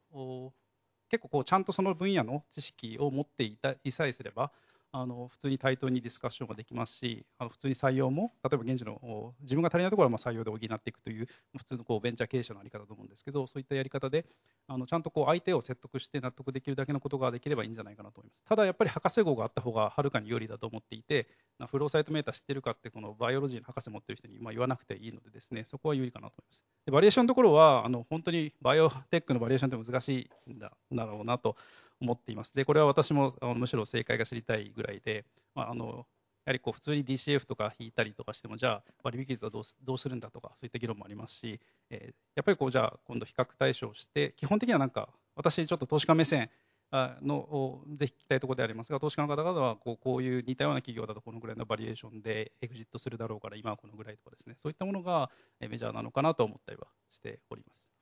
[1.10, 4.52] 結構こうちゃんとその分野の知識を持っていたいさえすれば、
[4.98, 11.28] あの普通に対等にディスカッションができますし、あの普通に採用も、例えば現地の自分が足りないところはま採用で補っていくという、
[11.58, 14.26] 普通のこうベンチャー経営者のあり方だと思うんですけど、そういったやり方で、
[14.70, 18.44] あのちゃんとこう相手を説得して納得できるだけのことができればいいんじゃないかなと思います。
[18.46, 21.28] ただやっぱり博士号があった方がはるかに有利だと思っていて、
[21.70, 26.64] フローサイトメーター知ってるかって、このバイオロジーの博士持ってる人にま言わなくていいのでですね、そこは有利かなと思います。
[26.86, 30.72] でバリエーションのところは、あの本当にバイオテックのバリエーションって難しいんだ
[31.06, 31.58] ろうなと
[32.02, 32.56] 思っています。
[32.56, 36.06] で、これは私もむしろ正解が知りたいぐらいで、まあ、あの
[36.46, 46.50] やはりこう普通に DCF とか引いたりとかしても、じゃあ割引率はどうどうするんだとか、そういった議論もありますし、えー、やっぱりこうじゃあ今度比較対象して、基本的にはなんか、私ちょっと投資家目線
[46.92, 57.95] のぜひ聞きたいところでありますが、投資家の方々はこうこういう似たような企業だとこのぐらいのバリエーションでエグジットするだろうから今はこのぐらいとかですね、そういったものがメジャーなのかなと思ったりはしております。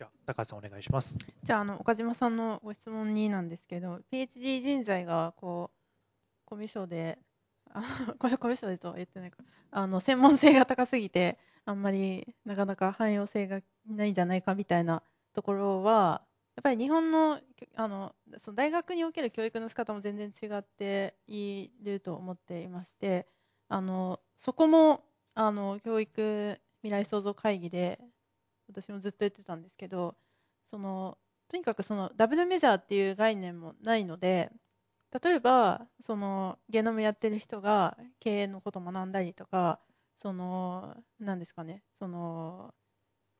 [0.00, 1.18] じゃあ、高橋さんお願いします。
[1.42, 5.76] じゃあ、あの岡島さんのご質問になんですけど、PhD 人材がこう
[6.46, 7.18] コミュ障で、
[8.18, 11.36] これコミュ障でと言ってないか、あの専門性が高すぎて、
[11.66, 15.02] あんまりなかなか汎用性がないんじゃないかみたいな
[15.34, 16.22] ところは、
[16.56, 17.38] やっぱり日本の
[17.76, 23.26] あのその大学における教育の仕方も全然違っていると思っていまして、
[23.68, 28.00] あのそこもあの教育未来創造会議で
[28.70, 30.16] 私もずっと言ってたんですけど、
[30.66, 31.18] その
[31.48, 34.50] とにかくそのダブルメジャーっていう概念もないので、
[35.22, 39.80] 例えばそのゲノムやってる人が経営のことを学んだりとか、
[40.16, 42.74] そのなんですかね、その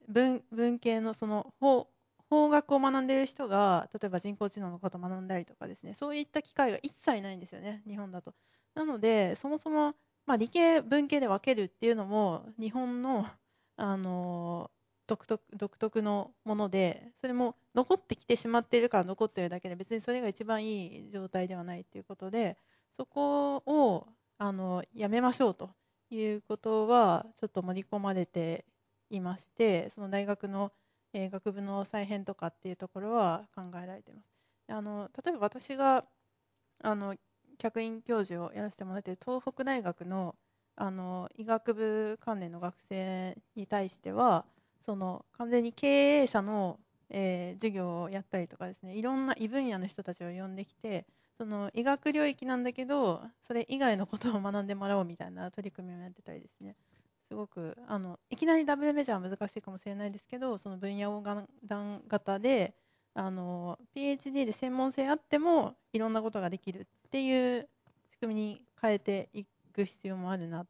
[0.09, 1.89] 文文系のその法
[2.29, 8.35] 法学を学んでる人が例えば人工知能のことを学んだりとかですね、そういった機会が一切ないんですよね、日本だと。
[8.75, 9.95] なので、そもそも、
[10.27, 13.27] まあ、理系、文系で分けるっていうのも日本の
[13.77, 14.71] あの
[15.11, 22.57] 独特独特のもので、それも残ってきてしまっているから残っているだけで、別にそれが一番いい状態ではないということで、
[22.97, 24.07] そこを
[24.39, 25.71] あのやめましょうと
[26.11, 28.65] いうことは、ちょっと盛り込まれて
[29.11, 30.73] いまして、その大学の、
[31.13, 34.29] えー学部の再編とかっていうところは考えられています。
[34.69, 36.07] あの例えば私が
[36.83, 37.17] あの
[37.59, 40.37] 客員教授をやらせてもらって東北大学の
[40.77, 44.47] あの医学部関連の学生に対しては、
[44.81, 46.79] その完全に経営者の、
[47.11, 51.07] えー授業をやったりとかですねいろんな異分野の人たちを呼んできて
[51.39, 56.77] その医学領域なんだけどそれ以外のことを学んでもらおうみたいな取り組みをやってたりですね
[57.27, 61.23] すごくあのいきなりダブルメジャーは難しいかもしれないですけどその分野横
[61.65, 62.75] 断型で
[63.15, 67.69] あの PhD で専門性あってもいろんなことができるっていう
[68.11, 70.67] 仕組みに変えていく必要もあるな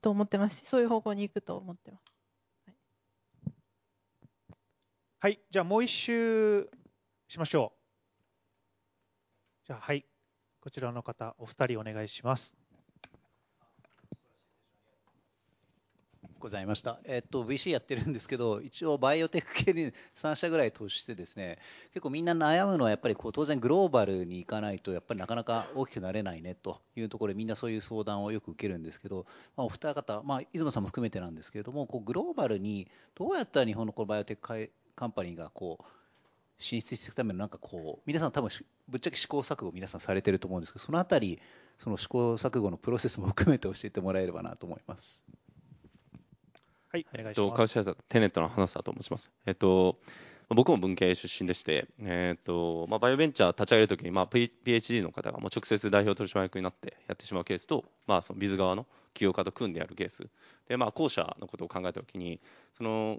[0.00, 2.13] と思ってますしそういう方向に行くと思ってます。
[5.24, 6.68] はい、じゃあもう一周
[7.28, 9.66] しましょう。
[9.66, 10.04] じゃあ、はい、
[10.60, 12.54] こちらの方、お二人お願いします。
[16.38, 17.00] ございました。
[17.04, 21.58] えっと、VC やってるんですけど、一応バイオテック系に3社ぐらい投資してですね、
[21.94, 29.24] 結構みんな悩むのはやっぱりこう当然グローバルに行かないとやっぱりなかなか大きくなれないねというところでみんなそういう相談をよく受けるんですけど、
[29.56, 35.84] まあ、お二方、まあ、出雲さんも含めてなんですけれども、こうグローバルにどうやったら日本のこのバイオテックカンパニーがこう
[36.58, 41.40] 進出していくためのなんかこう皆さん多分しぶっちゃけ試行錯誤皆さんされてると思うんですけど、そのあたり
[41.78, 45.22] その試行錯誤のプロセスも含めて教えてもらえればなと思います。
[46.88, 47.56] はい、お願えっと、いします。
[47.56, 49.32] 株式会社テネットの花沢と申します。
[49.46, 49.98] えっと、
[50.50, 60.26] 僕も文系出身でして、えっとまあ、バイオベンチャー立ち上げるときに、まあ、PhD の方がもう直接代表取締役になってやってしまうケースと、まあ、そのビズ側の起業家と組んでやるケース。
[60.68, 62.40] で、まあ、後者のことを考えたときに
[62.76, 63.18] その、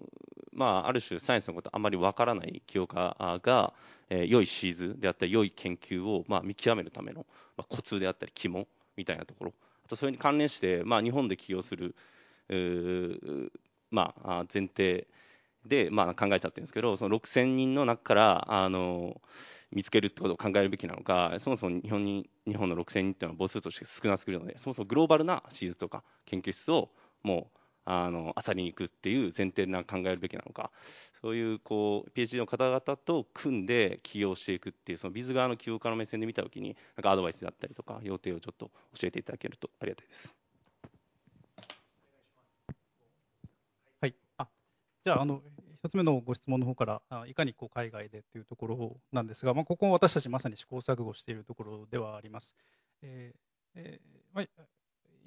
[0.53, 3.73] まあ、ある種サイエンスのことあんまりわからない起業家が、
[4.09, 7.26] えー良いシーズであったり良い研究を、まあ、見極めるための、
[7.57, 8.67] まあ、コツであったり肝
[8.97, 9.53] みたいなところ。
[9.86, 11.95] あとそれに関連して、まあ、日本で起業する
[13.91, 15.07] ま、あ前提
[15.66, 19.22] で、まあ、考えちゃってるんですけど、その6000人の中からあの
[19.72, 26.89] 見つけるってことを考えるべきなのか、そもそも日本に日本の6000人っていうのは母数として少なすぎるので、そもそもグローバルな手術とか研究室を
[27.24, 30.72] もうあの漁りに行くっていう前提で考えるべきなのか、
[31.22, 40.36] そういうこう PhD の方々と組んで起業していくっていう、そのビズ側の起業家の目線で見たときに、なんかアドバイスだったりとか、要点をちょっと教えていただけるとありがたいです。
[44.01, 44.47] はい、あ
[45.05, 45.41] じゃああの、
[45.86, 52.55] 一つ目のご質問の方から、いかにこう海外でというところなんですが、まあ、ここも私たちまさに試行錯誤しているところではあります。
[53.01, 53.39] えー
[53.75, 54.45] えーまあ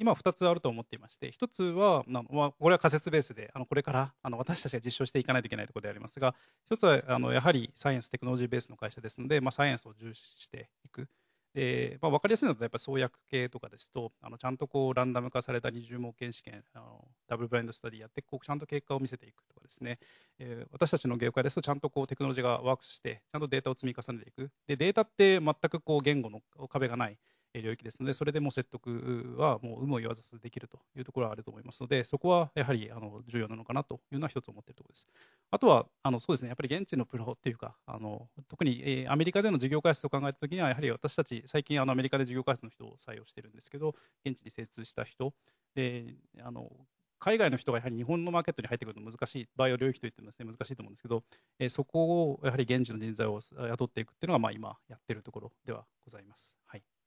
[0.00, 6.36] 今2つあると思っていまして、1つは、まあ、これは仮説ベースで、あのこれからあの私たちが実証していかないといけないところでありますが、
[6.70, 11.08] 1つはあのやはりサイエンス、テクノロジーベースの会社ですので、まあ、サイエンスを重視していく。
[11.54, 19.98] でまあ、分かりやすいのは、やっぱり創薬系とかですと、あのちゃんとこうランダム化された二重盲検試験、あのダブルブラインドスタディやって、こうちゃんと結果を見せていくとかですね、
[20.38, 24.50] えー私たちの業界ですと、ちゃんとこうテクノロジーがワークして、ちゃんとデータを積み重ねていく。
[24.66, 27.18] で、データって全くこう言語の壁がない
[27.54, 35.06] 領域ですので、それでも説得はもう有無を言わずできるというところはあると思いますので、そこはやはりあの重要なのかなというのは一つ思っているところです。
[35.50, 43.94] あとは、あのそうですね、やっぱり現地のプロっていうか、あの特に、えアメリカでの事業開発を考えたときには、やはり私たち、最近あのアメリカで事業開発の人を採用してるんですけど、
[44.24, 45.32] 現地に精通した人
[45.74, 46.70] で、あの
[47.18, 51.24] 海外の人がやはり日本のマーケットに入ってくると難しい、バイオ領域といってもです、ね、難しいと思うんですけど、
[51.58, 56.56] えー、そこをやはり現地の人材を雇っていくっていうのが、まあ、今やってるところではございます。
[56.66, 56.97] はい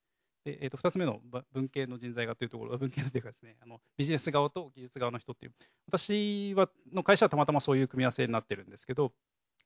[0.44, 1.20] でえー、と2つ目の
[1.54, 5.54] 文系の人材がというところ、文系というかですね、あのビジネス側と技術側の人っていう、
[5.88, 9.14] 私はの会社はたまたまそういう組み合わせになってるんですけど、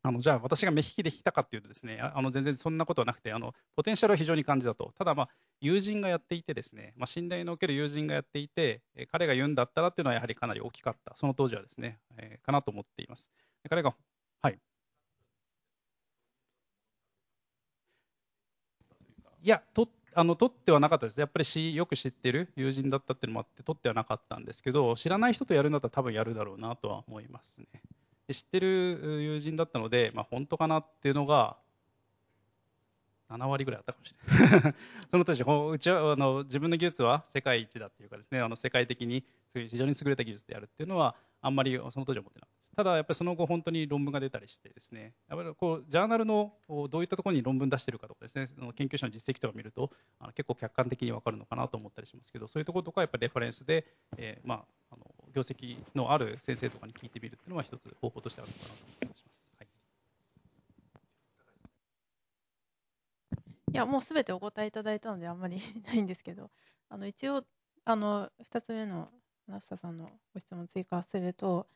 [0.05, 4.93] あのじゃあ私が目利きできたかっていうとですね、あの全然そんなことはなくて、あのポテンシャルは非常に感じだと。
[4.97, 5.29] ただ、まあ、
[5.61, 13.31] 友人がやっていてですね、まあ、信頼のおける友人がやっていて、え彼が言うんだったらっていうのはやはりかなり大きかった、その当時はですね、えー、かなと思っています。
[13.69, 13.95] 彼が、
[14.43, 14.59] はい。
[19.41, 21.19] いや、とあの取ってはなかったです。
[21.19, 27.67] やっぱりしよく知ってる友人だったっていうのもあって、取ってはなかったんですけど、知らない人とやるんだったら多分やるだろうなとは思いますね。
[28.31, 31.57] 知ってる友人だったので、まあ、本当かなっていうのが、
[33.29, 34.15] 7割ぐらいあったかもし
[34.53, 34.75] れない
[35.09, 45.13] その当時うちはあの自分の技術は世界一だっていうかですねあの世界的に非常に優れた技術であるっていうのはあんまりその当時は思ってなかったただやっぱりその後本当に論文が出たりしてですね。
[45.27, 46.53] やっぱりこうジャーナルの
[46.89, 48.47] どういったところに論文出してるかとかですね。
[48.47, 53.85] その研究者の実績とか見るとあの結構客観的に分かるのかなと思ったりしますけどそういうところとかやっぱりレファレンスで、
[54.17, 59.45] えー、まああの業績のある先生とかに聞いてみるっていうのは一つ方法としてあるのかなと思います。
[63.75, 63.77] い。
[63.77, 66.49] や、もうすべてお答えいただいたのであんまりないんですけど、
[66.89, 67.43] あの一応、
[67.83, 69.09] あの2つ目の
[69.47, 71.67] ナフサさんのご質問を追加すると、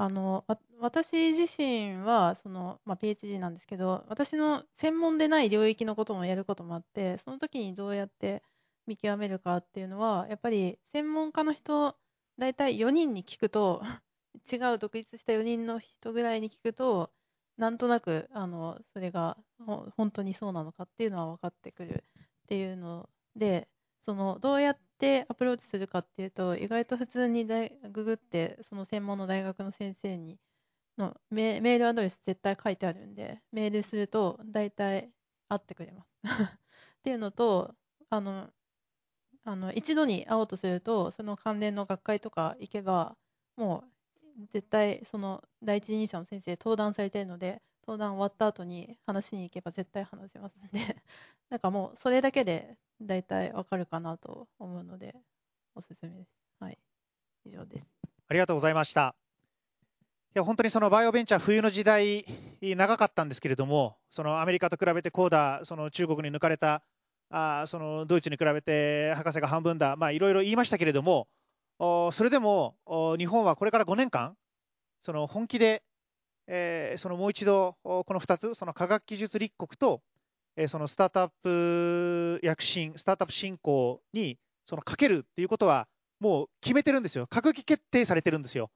[0.00, 0.44] あの
[0.78, 8.42] 私自身はその、まあ、PhD なんですけど、私の専門でない領域のこともやることもあって、その時にどうやって
[8.86, 11.96] 見極めるかっていうのは、やっぱり専門家の人、
[12.38, 13.82] 大体4人に聞くと、
[14.50, 17.12] 違う独立した4人の人ぐらいに聞くと、
[17.56, 19.36] なんとなくあのそれが
[19.96, 22.04] 本当にそうなのかっていうのは分かってくる
[22.44, 23.68] っていうので
[24.00, 27.46] そのどうやっってアプローチするかっていうと意外と普通に
[27.92, 30.38] ググってその専門の大学の先生に
[30.98, 35.12] のメールアドレス絶対書いてあるんでメールすると大体
[35.48, 36.08] 会ってくれます。
[36.98, 37.76] っていうのと
[38.10, 38.50] あの
[39.44, 43.16] あの一度に会おうとするとその関連の学会とか行けば
[43.56, 43.84] も
[44.36, 50.96] う絶対その第一人者の先生登壇されてるので登壇終わった後に話しに行けば絶対話せますので
[51.48, 55.16] なんかもうそれだけで大体わかるかなと思うので
[55.74, 56.30] おすすめです。
[56.60, 56.78] はい、
[57.46, 57.90] 以上です。
[58.28, 59.14] ありがとうございました。
[60.34, 62.26] いや本当にそのバイオベンチャー冬の時代
[62.60, 66.82] 長かったんですけれどもそのアメリカと比べてこうだその中国に抜かれた
[67.30, 71.28] あそのドイツに比べて博士が半分だまあいろいろ言いましたけれども
[71.78, 72.76] それでも
[73.16, 74.36] 日本はこれから5年間、
[75.00, 75.82] その本気で、
[76.48, 80.00] えー、そのもう一度、この2つ、その科学技術立国と、
[80.56, 85.86] えー、そのスタートアップ躍進、スタートアップ振興にそのかけるっていうことは、
[86.20, 88.70] もう決めてるんですよ、閣議決定されてるんですよ。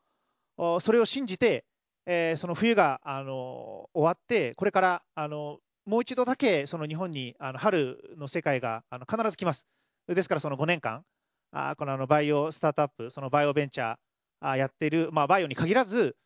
[0.80, 1.64] それを信じて、
[2.06, 9.66] えー、その冬があの終わって、これからあのもう一度だけその日本にあの春の世界があの必ず来ます。
[10.06, 11.04] ですから、その5年間、
[11.52, 16.16] あこのあのバイオスタートアップ、そのバイオベンチャーやってる、まあ、バイオに限らず、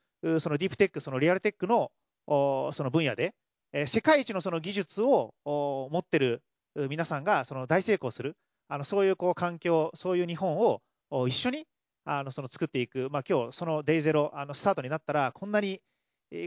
[0.40, 1.90] そのディープテック、そのリアルテックの
[2.26, 3.34] その分野で、
[3.72, 6.42] え世界一のその技術を持ってる
[6.74, 8.36] 皆さんがその大成功する、
[8.68, 10.80] あのそういうこう環境、そういう日本を
[11.28, 11.66] 一緒に
[12.04, 15.80] あのその作っていく、まあ今日そのデイゼロあのスタートになったら、こんなに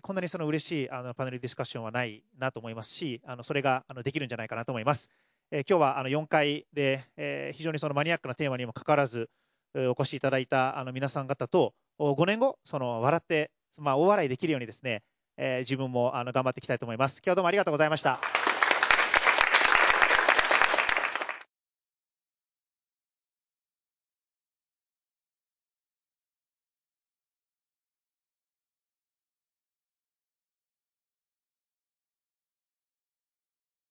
[0.03, 5.09] こんなにその嬉しいあのパネルディスカッションはないなと思いますし、あのそれがあのできるんじゃないかなと思います。
[5.51, 9.29] え今日はあの4回で、え非常にそのマニアックなテーマにもかかわらず、
[9.73, 15.03] お越しいただいたあの皆さん方と、5年後、その笑って、まあ、大笑いできるようにですね、
[15.37, 17.19] え自分もあの頑張っていきたいと思います。
[17.19, 18.38] 今日はどうもありがとうございました。